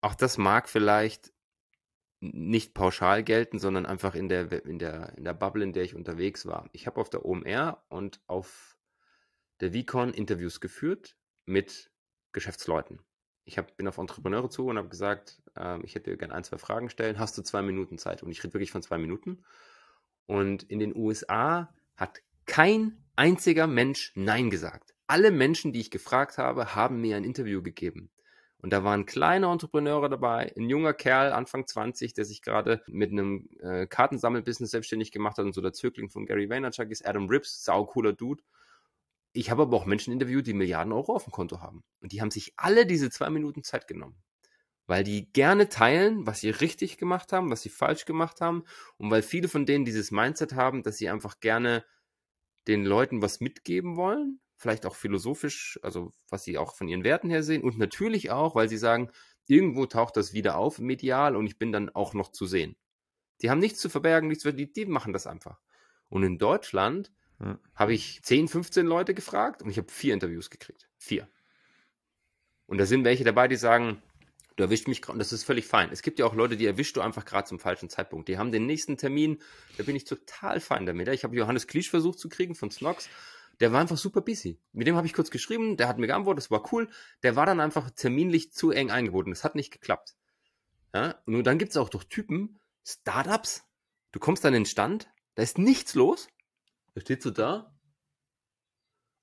[0.00, 1.32] auch das mag vielleicht
[2.20, 5.94] nicht pauschal gelten, sondern einfach in der, in der, in der Bubble, in der ich
[5.94, 6.68] unterwegs war.
[6.72, 8.78] Ich habe auf der OMR und auf
[9.60, 11.90] der VCon Interviews geführt mit
[12.32, 13.00] Geschäftsleuten.
[13.44, 16.58] Ich hab, bin auf Entrepreneure zu und habe gesagt, ähm, ich hätte gerne ein, zwei
[16.58, 17.18] Fragen stellen.
[17.18, 18.22] Hast du zwei Minuten Zeit?
[18.22, 19.44] Und ich rede wirklich von zwei Minuten.
[20.26, 24.93] Und in den USA hat kein einziger Mensch Nein gesagt.
[25.06, 28.10] Alle Menschen, die ich gefragt habe, haben mir ein Interview gegeben.
[28.64, 33.12] Und da waren kleine Entrepreneure dabei, ein junger Kerl, Anfang 20, der sich gerade mit
[33.12, 37.28] einem äh, Kartensammelbusiness selbstständig gemacht hat und so der Zögling von Gary Vaynerchuk ist, Adam
[37.28, 38.42] Rips, sau cooler Dude.
[39.34, 41.84] Ich habe aber auch Menschen interviewt, die Milliarden Euro auf dem Konto haben.
[42.00, 44.16] Und die haben sich alle diese zwei Minuten Zeit genommen.
[44.86, 48.64] Weil die gerne teilen, was sie richtig gemacht haben, was sie falsch gemacht haben.
[48.96, 51.84] Und weil viele von denen dieses Mindset haben, dass sie einfach gerne
[52.66, 54.40] den Leuten was mitgeben wollen.
[54.56, 57.62] Vielleicht auch philosophisch, also was sie auch von ihren Werten her sehen.
[57.62, 59.10] Und natürlich auch, weil sie sagen,
[59.46, 62.76] irgendwo taucht das wieder auf, medial, und ich bin dann auch noch zu sehen.
[63.42, 65.60] Die haben nichts zu verbergen, nichts, die, die machen das einfach.
[66.08, 67.58] Und in Deutschland Ja.
[67.74, 70.88] habe ich 10, 15 Leute gefragt und ich habe vier Interviews gekriegt.
[70.96, 71.28] Vier.
[72.66, 74.00] Und da sind welche dabei, die sagen,
[74.56, 75.90] du erwischt mich gerade, und das ist völlig fein.
[75.90, 78.28] Es gibt ja auch Leute, die erwischst du einfach gerade zum falschen Zeitpunkt.
[78.28, 79.42] Die haben den nächsten Termin,
[79.76, 81.08] da bin ich total fein damit.
[81.08, 83.08] Ich habe Johannes Klisch versucht zu kriegen von Snox.
[83.60, 84.60] Der war einfach super busy.
[84.72, 86.88] Mit dem habe ich kurz geschrieben, der hat mir geantwortet, das war cool.
[87.22, 89.30] Der war dann einfach terminlich zu eng eingebunden.
[89.30, 90.14] Das hat nicht geklappt.
[90.92, 91.20] Ja?
[91.26, 93.64] Und dann gibt es auch doch Typen, Startups,
[94.12, 96.28] du kommst an den Stand, da ist nichts los.
[96.94, 97.74] Da steht so da.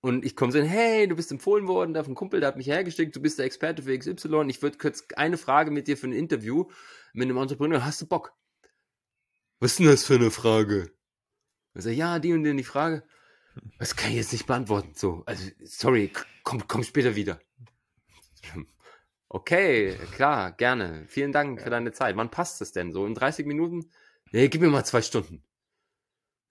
[0.01, 2.67] Und ich komme so hey, du bist empfohlen worden, da vom Kumpel, der hat mich
[2.67, 4.45] hergeschickt, du bist der Experte für XY.
[4.47, 6.69] Ich würde kurz eine Frage mit dir für ein Interview
[7.13, 7.85] mit einem Entrepreneur.
[7.85, 8.33] Hast du Bock?
[9.59, 10.91] Was ist denn das für eine Frage?
[11.75, 13.03] Ich sag, ja, die und die, die Frage.
[13.79, 14.93] Das kann ich jetzt nicht beantworten.
[14.95, 16.11] So, also, sorry,
[16.43, 17.39] komm, komm später wieder.
[19.33, 21.05] Okay, klar, gerne.
[21.07, 22.17] Vielen Dank für deine Zeit.
[22.17, 22.91] Wann passt es denn?
[22.91, 23.89] So in 30 Minuten?
[24.31, 25.43] Nee, gib mir mal zwei Stunden.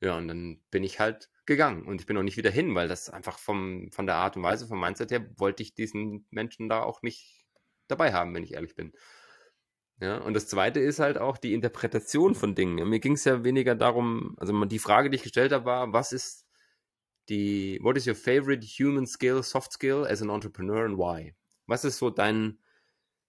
[0.00, 2.88] Ja, und dann bin ich halt gegangen und ich bin auch nicht wieder hin, weil
[2.88, 6.68] das einfach vom, von der Art und Weise, vom Mindset her, wollte ich diesen Menschen
[6.68, 7.44] da auch nicht
[7.86, 8.92] dabei haben, wenn ich ehrlich bin.
[10.00, 12.78] Ja, und das zweite ist halt auch die Interpretation von Dingen.
[12.78, 15.92] Ja, Mir ging es ja weniger darum, also die Frage, die ich gestellt habe, war,
[15.92, 16.46] was ist
[17.30, 21.34] die, what is your favorite human skill, soft skill as an entrepreneur and why?
[21.66, 22.58] Was ist so dein,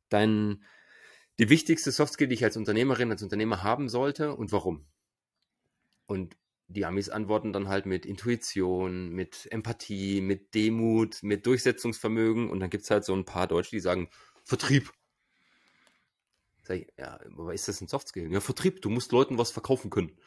[0.09, 0.63] dein,
[1.39, 4.85] die wichtigste Soft Skill, die ich als Unternehmerin, als Unternehmer haben sollte und warum?
[6.07, 6.35] Und
[6.67, 12.69] die Amis antworten dann halt mit Intuition, mit Empathie, mit Demut, mit Durchsetzungsvermögen und dann
[12.69, 14.09] gibt es halt so ein paar Deutsche, die sagen,
[14.43, 14.91] Vertrieb.
[16.63, 18.31] Sag ich, ja, aber ist das ein Softskill?
[18.31, 20.17] Ja, Vertrieb, du musst Leuten was verkaufen können.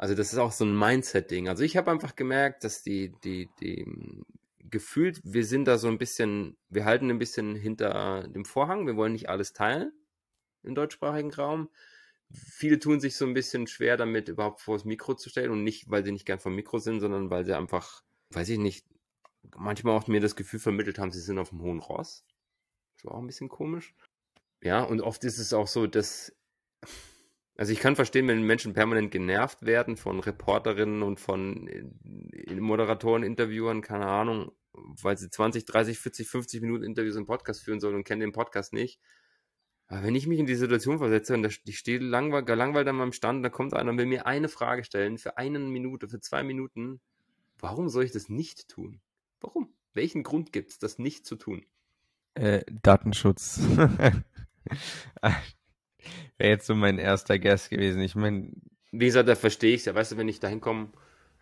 [0.00, 1.50] Also das ist auch so ein Mindset-Ding.
[1.50, 3.84] Also ich habe einfach gemerkt, dass die, die, die,
[4.70, 8.96] gefühlt, wir sind da so ein bisschen, wir halten ein bisschen hinter dem Vorhang, wir
[8.96, 9.92] wollen nicht alles teilen
[10.62, 11.68] im deutschsprachigen Raum.
[12.30, 15.64] Viele tun sich so ein bisschen schwer damit, überhaupt vor das Mikro zu stellen und
[15.64, 18.86] nicht, weil sie nicht gern vom Mikro sind, sondern weil sie einfach, weiß ich nicht,
[19.54, 22.24] manchmal auch mir das Gefühl vermittelt haben, sie sind auf dem hohen Ross.
[22.96, 23.94] Das war auch ein bisschen komisch.
[24.62, 26.34] Ja, und oft ist es auch so, dass,
[27.60, 33.22] also ich kann verstehen, wenn Menschen permanent genervt werden von Reporterinnen und von äh, Moderatoren,
[33.22, 37.96] Interviewern, keine Ahnung, weil sie 20, 30, 40, 50 Minuten Interviews im Podcast führen sollen
[37.96, 38.98] und kennen den Podcast nicht.
[39.88, 43.12] Aber wenn ich mich in die Situation versetze und ich stehe langweil, langweilt an meinem
[43.12, 46.42] Stand, da kommt einer und will mir eine Frage stellen für eine Minute, für zwei
[46.42, 47.02] Minuten,
[47.58, 49.02] warum soll ich das nicht tun?
[49.42, 49.74] Warum?
[49.92, 51.66] Welchen Grund gibt es, das nicht zu tun?
[52.32, 53.60] Äh, Datenschutz.
[56.38, 58.00] Wäre jetzt so mein erster Guest gewesen.
[58.02, 58.50] Ich meine.
[58.92, 59.94] Wie gesagt, da verstehe ich es ja.
[59.94, 60.90] Weißt du, wenn ich da hinkomme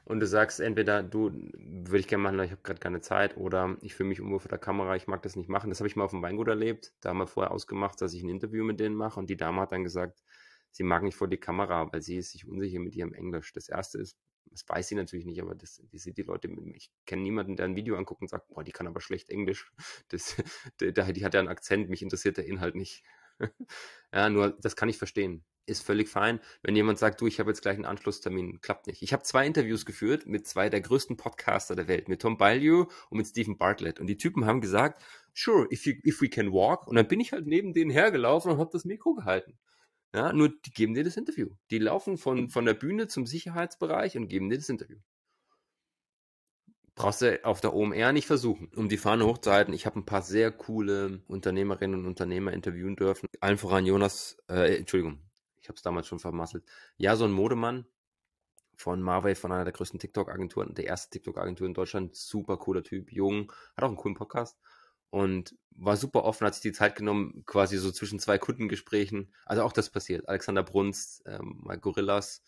[0.04, 3.76] und du sagst, entweder du würde ich gerne machen, ich habe gerade keine Zeit oder
[3.82, 5.70] ich fühle mich irgendwo vor der Kamera, ich mag das nicht machen.
[5.70, 6.92] Das habe ich mal auf dem Weingut erlebt.
[7.00, 9.60] Da haben wir vorher ausgemacht, dass ich ein Interview mit denen mache und die Dame
[9.60, 10.22] hat dann gesagt,
[10.70, 13.52] sie mag nicht vor die Kamera, weil sie ist sich unsicher mit ihrem Englisch.
[13.52, 16.90] Das erste ist, das weiß sie natürlich nicht, aber das, die sieht die Leute, ich
[17.06, 19.72] kenne niemanden, der ein Video anguckt und sagt, boah, die kann aber schlecht Englisch.
[20.08, 20.36] Das,
[20.80, 23.02] der, die hat ja einen Akzent, mich interessiert der Inhalt nicht.
[24.12, 25.44] ja, nur das kann ich verstehen.
[25.66, 26.40] Ist völlig fein.
[26.62, 29.02] Wenn jemand sagt, du, ich habe jetzt gleich einen Anschlusstermin, klappt nicht.
[29.02, 32.86] Ich habe zwei Interviews geführt mit zwei der größten Podcaster der Welt, mit Tom Ballew
[33.10, 34.00] und mit Stephen Bartlett.
[34.00, 35.02] Und die Typen haben gesagt,
[35.34, 36.86] sure, if, you, if we can walk.
[36.86, 39.58] Und dann bin ich halt neben denen hergelaufen und habe das Mikro gehalten.
[40.14, 41.50] Ja, nur die geben dir das Interview.
[41.70, 44.98] Die laufen von, von der Bühne zum Sicherheitsbereich und geben dir das Interview
[46.98, 49.72] brauchst du auf der OMR nicht versuchen, um die Fahne hochzuhalten.
[49.72, 53.28] Ich habe ein paar sehr coole Unternehmerinnen und Unternehmer interviewen dürfen.
[53.40, 55.20] Allen voran Jonas, äh, Entschuldigung,
[55.60, 56.64] ich habe es damals schon vermasselt.
[56.96, 57.86] Ja, so ein Modemann
[58.74, 62.16] von Marway, von einer der größten TikTok-Agenturen, der erste TikTok-Agentur in Deutschland.
[62.16, 64.58] Super cooler Typ, jung, hat auch einen coolen Podcast
[65.10, 69.32] und war super offen, hat sich die Zeit genommen, quasi so zwischen zwei Kundengesprächen.
[69.46, 70.28] Also auch das passiert.
[70.28, 72.42] Alexander Brunst, ähm, mal Gorillas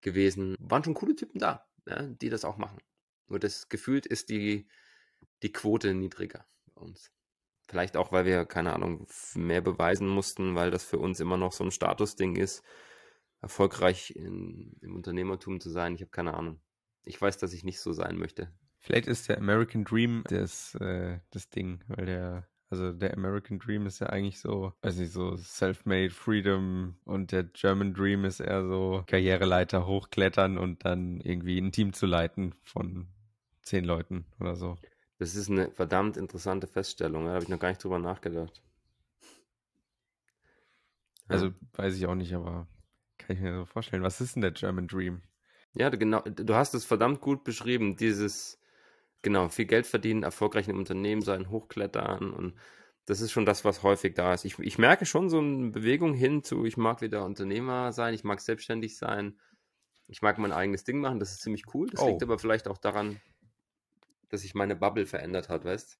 [0.00, 0.54] gewesen.
[0.60, 2.78] Waren schon coole Typen da, ja, die das auch machen.
[3.30, 4.66] Nur das gefühlt ist die,
[5.42, 7.10] die Quote niedriger bei uns.
[7.68, 11.52] Vielleicht auch, weil wir, keine Ahnung, mehr beweisen mussten, weil das für uns immer noch
[11.52, 12.64] so ein Statusding ist,
[13.40, 15.94] erfolgreich in, im Unternehmertum zu sein.
[15.94, 16.60] Ich habe keine Ahnung.
[17.04, 18.52] Ich weiß, dass ich nicht so sein möchte.
[18.80, 23.86] Vielleicht ist der American Dream das, äh, das Ding, weil der, also der American Dream
[23.86, 29.04] ist ja eigentlich so, also so Self-Made Freedom und der German Dream ist eher so
[29.06, 33.06] Karriereleiter hochklettern und dann irgendwie ein Team zu leiten von
[33.62, 34.76] zehn Leuten oder so.
[35.18, 37.26] Das ist eine verdammt interessante Feststellung.
[37.26, 38.62] Da habe ich noch gar nicht drüber nachgedacht.
[41.28, 42.66] Also weiß ich auch nicht, aber
[43.18, 44.02] kann ich mir so vorstellen.
[44.02, 45.22] Was ist denn der German Dream?
[45.74, 46.20] Ja, genau.
[46.22, 47.96] Du hast es verdammt gut beschrieben.
[47.96, 48.58] Dieses,
[49.22, 52.54] genau, viel Geld verdienen, erfolgreich im Unternehmen sein, hochklettern und
[53.06, 54.44] das ist schon das, was häufig da ist.
[54.44, 58.22] Ich, ich merke schon so eine Bewegung hin zu, ich mag wieder Unternehmer sein, ich
[58.22, 59.36] mag selbstständig sein,
[60.06, 61.88] ich mag mein eigenes Ding machen, das ist ziemlich cool.
[61.90, 62.08] Das oh.
[62.08, 63.20] liegt aber vielleicht auch daran,
[64.30, 65.98] dass sich meine Bubble verändert hat, weißt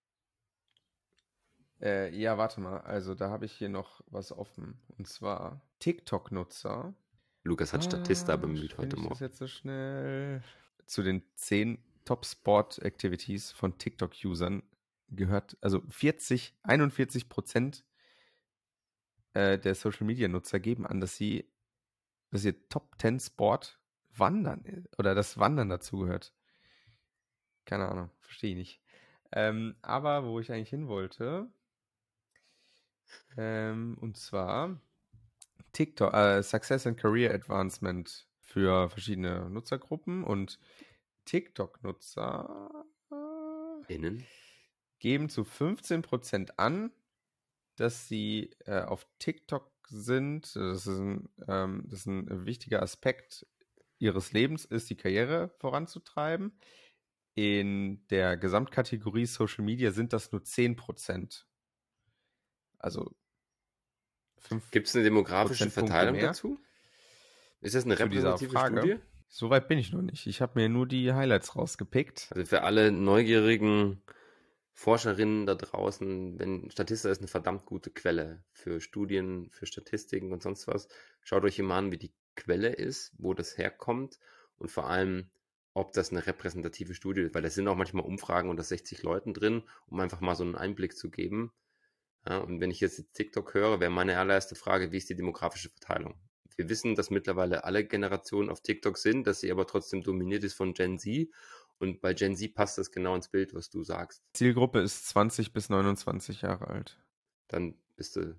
[1.82, 2.78] äh, ja, warte mal.
[2.80, 4.78] Also da habe ich hier noch was offen.
[4.98, 6.94] Und zwar TikTok-Nutzer.
[7.42, 9.10] Lukas hat Statista ah, bemüht heute Morgen.
[9.10, 10.42] Das jetzt so schnell.
[10.84, 14.62] Zu den 10 Top-Sport-Activities von TikTok-Usern
[15.08, 17.84] gehört, also 40, 41 Prozent
[19.32, 21.50] äh, der Social-Media-Nutzer geben an, dass sie,
[22.30, 23.78] dass ihr Top 10 Sport
[24.12, 26.34] Wandern oder das Wandern dazugehört.
[27.64, 28.80] Keine Ahnung, verstehe ich nicht.
[29.32, 31.48] Ähm, aber wo ich eigentlich hin wollte,
[33.36, 34.80] ähm, und zwar
[35.72, 40.58] TikTok, äh, Success and Career Advancement für verschiedene Nutzergruppen und
[41.24, 42.86] TikTok-Nutzer
[43.88, 44.26] Innen.
[44.98, 46.92] geben zu 15% an,
[47.76, 50.54] dass sie äh, auf TikTok sind.
[50.56, 53.46] Das ist, ein, ähm, das ist ein wichtiger Aspekt
[53.98, 56.58] ihres Lebens, ist die Karriere voranzutreiben.
[57.34, 61.44] In der Gesamtkategorie Social Media sind das nur 10%.
[62.78, 63.14] Also
[64.70, 66.58] Gibt es eine demografische Verteilung dazu?
[67.60, 68.96] Ist das eine repräsentative Studie?
[69.28, 70.26] Soweit bin ich noch nicht.
[70.26, 72.28] Ich habe mir nur die Highlights rausgepickt.
[72.30, 74.02] Also für alle neugierigen
[74.72, 80.42] Forscherinnen da draußen, wenn Statista ist eine verdammt gute Quelle für Studien, für Statistiken und
[80.42, 80.88] sonst was.
[81.22, 84.18] Schaut euch immer an, wie die Quelle ist, wo das herkommt
[84.58, 85.30] und vor allem,
[85.74, 89.34] ob das eine repräsentative Studie ist, weil da sind auch manchmal Umfragen unter 60 Leuten
[89.34, 91.52] drin, um einfach mal so einen Einblick zu geben.
[92.28, 95.70] Ja, und wenn ich jetzt TikTok höre, wäre meine allererste Frage, wie ist die demografische
[95.70, 96.14] Verteilung?
[96.56, 100.54] Wir wissen, dass mittlerweile alle Generationen auf TikTok sind, dass sie aber trotzdem dominiert ist
[100.54, 101.28] von Gen Z.
[101.78, 104.22] Und bei Gen Z passt das genau ins Bild, was du sagst.
[104.34, 106.98] Zielgruppe ist 20 bis 29 Jahre alt.
[107.48, 108.38] Dann bist du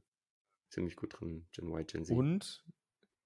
[0.69, 2.15] ziemlich gut drin, Gen Y, Gen Z.
[2.15, 2.63] Und,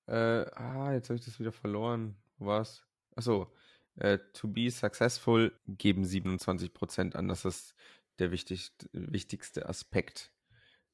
[0.07, 2.15] äh, ah, jetzt habe ich das wieder verloren.
[2.37, 2.85] Wo war's?
[3.15, 3.51] Achso,
[3.95, 7.27] äh, to be successful geben 27% an.
[7.27, 7.75] Das ist
[8.19, 10.31] der wichtig, wichtigste Aspekt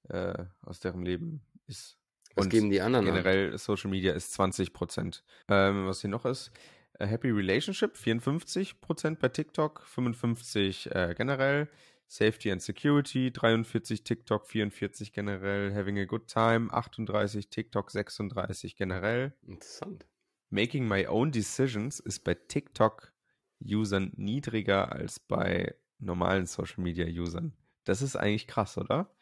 [0.09, 1.97] äh, aus deren Leben ist.
[2.35, 3.13] Was Und geben die anderen an?
[3.13, 5.21] Generell Social Media ist 20%.
[5.49, 6.51] Ähm, was hier noch ist,
[6.99, 11.67] a Happy Relationship 54% bei TikTok, 55% äh, generell.
[12.07, 15.73] Safety and Security 43% TikTok, 44 generell.
[15.73, 19.33] Having a good time 38 TikTok, 36 generell.
[19.47, 20.05] Interessant.
[20.51, 27.53] Making my own decisions ist bei TikTok-Usern niedriger als bei normalen Social Media-Usern.
[27.85, 29.15] Das ist eigentlich krass, oder?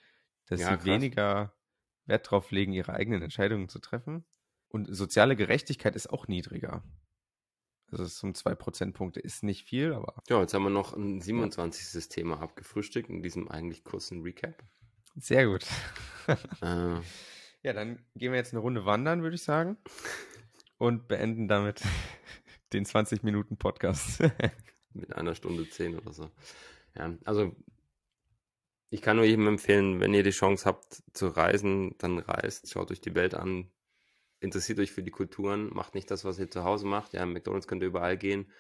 [0.48, 0.86] Dass Ja, sie krass.
[0.86, 1.54] weniger
[2.06, 4.26] Wert drauf legen, ihre eigenen Entscheidungen zu treffen.
[4.70, 6.84] Und soziale Gerechtigkeit ist auch niedriger.
[7.92, 9.20] Also es ist um zwei Prozentpunkte.
[9.20, 12.08] Ist nicht viel, aber Ja, jetzt haben wir noch ein 27.
[12.10, 14.64] Thema abgefrühstückt in diesem eigentlich kurzen Recap.
[15.16, 15.66] sehr gut.
[16.62, 17.02] Äh,
[17.64, 19.78] Ja, dann gehen wir jetzt eine Runde wandern, würde ich sagen.
[20.80, 21.84] Und beenden damit
[22.74, 24.22] den 20 Minuten Podcast.
[24.94, 26.32] mit einer Stunde zehn oder so.
[26.96, 27.56] Ja, also
[28.90, 32.92] ich kann nur jedem empfehlen, wenn ihr die Chance habt zu reisen, dann reist, schaut
[32.92, 33.70] euch die Welt an,
[34.40, 37.14] interessiert euch für die Kulturen, macht nicht das, was ihr zu Hause macht.
[37.14, 38.52] Ja, McDonalds könnt ihr überall gehen.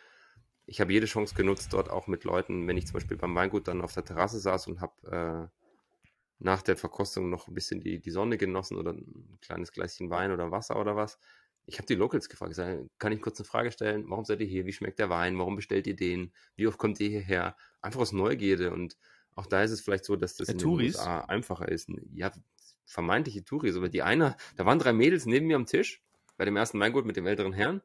[0.65, 3.67] Ich habe jede Chance genutzt, dort auch mit Leuten, wenn ich zum Beispiel beim Weingut
[3.67, 5.59] dann auf der Terrasse saß und habe äh,
[6.37, 10.31] nach der Verkostung noch ein bisschen die, die Sonne genossen oder ein kleines Gläschen Wein
[10.31, 11.17] oder Wasser oder was.
[11.69, 14.09] Ich habe die Locals gefragt, gesagt, kann ich kurz eine Frage stellen?
[14.09, 14.65] Warum seid ihr hier?
[14.65, 15.37] Wie schmeckt der Wein?
[15.37, 16.33] Warum bestellt ihr den?
[16.55, 17.55] Wie oft kommt ihr hierher?
[17.81, 18.97] Einfach aus Neugierde und
[19.35, 20.93] auch da ist es vielleicht so, dass das Ja, in Touris?
[20.93, 21.89] den USA einfacher ist.
[22.13, 22.31] Ja,
[22.85, 26.03] vermeintliche Touris, aber die eine, da waren drei Mädels neben mir am Tisch
[26.37, 27.81] bei dem ersten Weingut mit dem älteren Herrn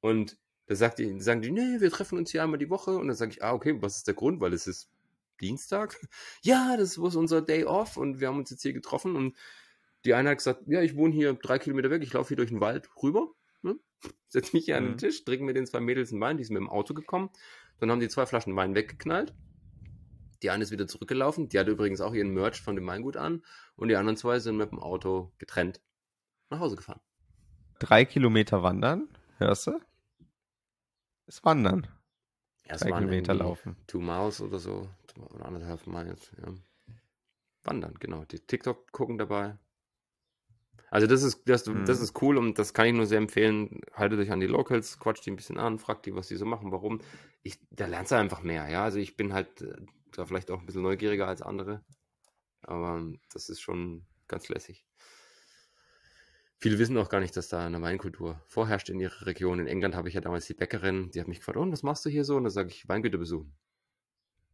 [0.00, 3.06] und da sagt die, sagen die, nee, wir treffen uns hier einmal die Woche und
[3.08, 4.40] dann sage ich, ah, okay, was ist der Grund?
[4.40, 4.90] Weil es ist
[5.40, 5.96] Dienstag?
[6.42, 9.36] Ja, das ist unser Day off und wir haben uns jetzt hier getroffen und
[10.04, 12.50] die eine hat gesagt, ja, ich wohne hier drei Kilometer weg, ich laufe hier durch
[12.50, 13.28] den Wald rüber,
[13.62, 13.76] ne?
[14.28, 14.98] setze mich hier an den Mhm.
[14.98, 17.30] Tisch, trinke mit den zwei Mädels einen Wein, die sind mit dem Auto gekommen,
[17.78, 19.34] dann haben die zwei Flaschen Wein weggeknallt,
[20.42, 23.44] die eine ist wieder zurückgelaufen, die hatte übrigens auch ihren Merch von dem Weingut an
[23.76, 25.80] und die anderen zwei sind mit dem Auto getrennt
[26.48, 27.00] nach Hause gefahren.
[27.78, 29.80] Drei Kilometer wandern, hörst du?
[31.26, 31.86] Ist Wandern.
[32.66, 33.76] Ja, es Drei Kilometer laufen.
[33.86, 36.52] Two Miles oder so, oder anderthalb Miles, ja.
[37.64, 38.24] Wandern, genau.
[38.24, 39.58] Die TikTok gucken dabei.
[40.90, 41.84] Also das ist, das, Mhm.
[41.84, 43.80] das ist cool und das kann ich nur sehr empfehlen.
[43.94, 46.44] Haltet euch an die Locals, quatscht die ein bisschen an, fragt die, was die so
[46.46, 47.00] machen, warum.
[47.42, 48.82] Ich, da lernst du einfach mehr, ja.
[48.82, 49.76] Also ich bin halt äh,
[50.12, 51.84] da vielleicht auch ein bisschen neugieriger als andere.
[52.62, 54.84] Aber das ist schon ganz lässig.
[56.58, 59.60] Viele wissen auch gar nicht, dass da eine Weinkultur vorherrscht in ihrer Region.
[59.60, 62.04] In England habe ich ja damals die Bäckerin, die hat mich gefragt, oh, was machst
[62.04, 62.36] du hier so?
[62.36, 63.56] Und da sage ich, Weingüter besuchen.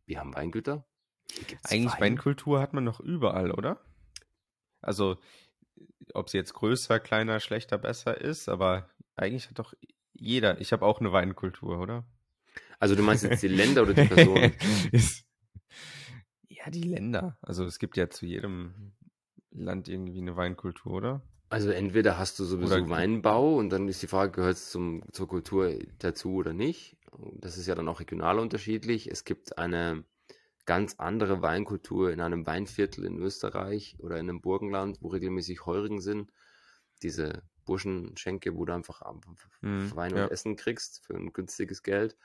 [0.04, 0.86] Wir haben Weingüter?
[1.64, 2.00] Eigentlich Wein?
[2.00, 3.80] Weinkultur hat man noch überall, oder?
[4.82, 5.16] Also,
[6.14, 9.74] ob sie jetzt größer, kleiner, schlechter, besser ist, aber eigentlich hat doch
[10.12, 10.60] jeder.
[10.60, 12.04] Ich habe auch eine Weinkultur, oder?
[12.78, 14.52] Also du meinst jetzt die Länder oder die Personen?
[16.48, 17.36] Ja, die Länder.
[17.42, 18.92] Also es gibt ja zu jedem
[19.50, 21.22] Land irgendwie eine Weinkultur, oder?
[21.48, 25.28] Also entweder hast du sowieso Oder- Weinbau und dann ist die Frage, gehört es zur
[25.28, 26.96] Kultur dazu oder nicht?
[27.40, 29.10] Das ist ja dann auch regional unterschiedlich.
[29.10, 30.04] Es gibt eine
[30.66, 36.00] ganz andere Weinkultur in einem Weinviertel in Österreich oder in einem Burgenland, wo regelmäßig Heurigen
[36.00, 36.32] sind.
[37.02, 39.02] Diese Burschenschenke, wo du einfach
[39.60, 40.24] Hm, Wein ja.
[40.24, 42.16] und Essen kriegst für ein günstiges Geld.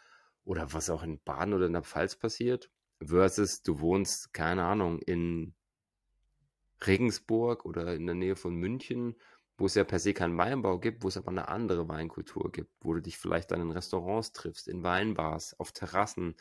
[0.44, 2.72] Oder was auch in Baden oder in der Pfalz passiert.
[3.04, 5.56] Versus du wohnst, keine Ahnung, in
[6.86, 9.16] Regensburg oder in der Nähe von München,
[9.58, 12.72] wo es ja per se keinen Weinbau gibt, wo es aber eine andere Weinkultur gibt,
[12.82, 16.36] wo du dich vielleicht dann in Restaurants triffst, in Weinbars, auf Terrassen,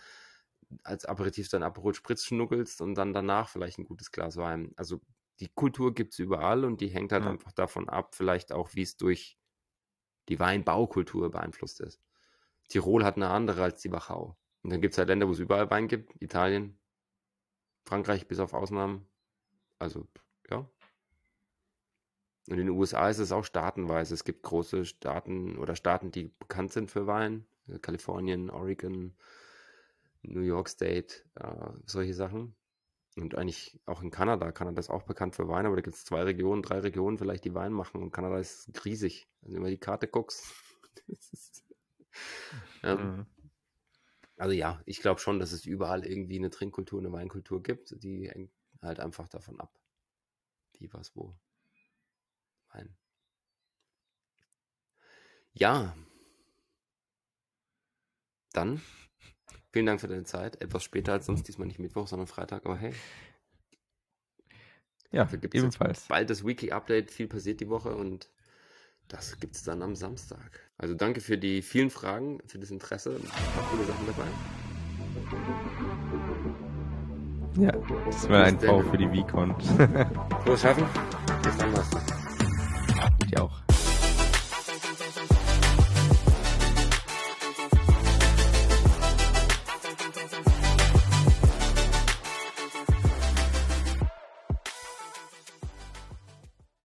[0.85, 4.73] als Aperitif dann Aperol Spritz schnuckelst und dann danach vielleicht ein gutes Glas Wein.
[4.77, 5.01] Also
[5.41, 7.31] die Kultur gibt es überall und die hängt halt Ja.
[7.31, 9.39] einfach davon ab, vielleicht auch, wie es durch
[10.29, 12.01] die Weinbaukultur beeinflusst ist.
[12.69, 14.37] Tirol hat eine andere als die Wachau.
[14.63, 16.21] Und dann gibt es halt Länder, wo es überall Wein gibt.
[16.23, 16.79] Italien,
[17.85, 19.07] Frankreich bis auf Ausnahmen.
[19.79, 20.07] Also,
[20.51, 20.59] ja.
[22.49, 24.15] Und in den USA ist es auch staatenweise.
[24.15, 27.47] Es gibt große Staaten oder Staaten, die bekannt sind für Wein.
[27.83, 29.15] Kalifornien, Oregon,
[30.23, 32.57] New York State, äh, solche Sachen.
[33.17, 34.53] Und eigentlich auch in Kanada.
[34.53, 37.45] Kanada ist auch bekannt für Wein, aber da gibt es zwei Regionen, drei Regionen vielleicht,
[37.45, 38.03] die Wein machen.
[38.03, 39.29] Und Kanada ist riesig.
[39.43, 40.45] Wenn du über die Karte guckst,
[41.09, 41.65] ist
[42.83, 43.27] Ähm, mhm.
[44.37, 48.29] Also ja, ich glaube schon, dass es überall irgendwie eine Trinkkultur, eine Weinkultur gibt, die
[48.31, 48.51] hängt
[48.83, 49.79] halt einfach davon ab,
[50.79, 51.37] wie, was, wo.
[52.73, 52.97] Wein.
[55.53, 55.95] Ja.
[58.53, 58.81] Dann,
[59.73, 60.61] vielen Dank für deine Zeit.
[60.61, 62.93] Etwas später als sonst, diesmal nicht Mittwoch, sondern Freitag, aber hey.
[65.13, 66.07] Ja, ebenfalls.
[66.07, 68.31] Bald das Weekly Update, viel passiert die Woche und
[69.09, 70.71] das gibt es dann am Samstag.
[70.79, 73.17] Also danke für die vielen Fragen, für das Interesse.
[73.17, 74.27] Ein paar coole Sachen dabei.
[77.59, 77.73] Ja,
[78.07, 79.61] das war ein V für die VCon.
[80.45, 80.85] Frohes Schaffen.
[81.43, 82.01] Bis dann, Master.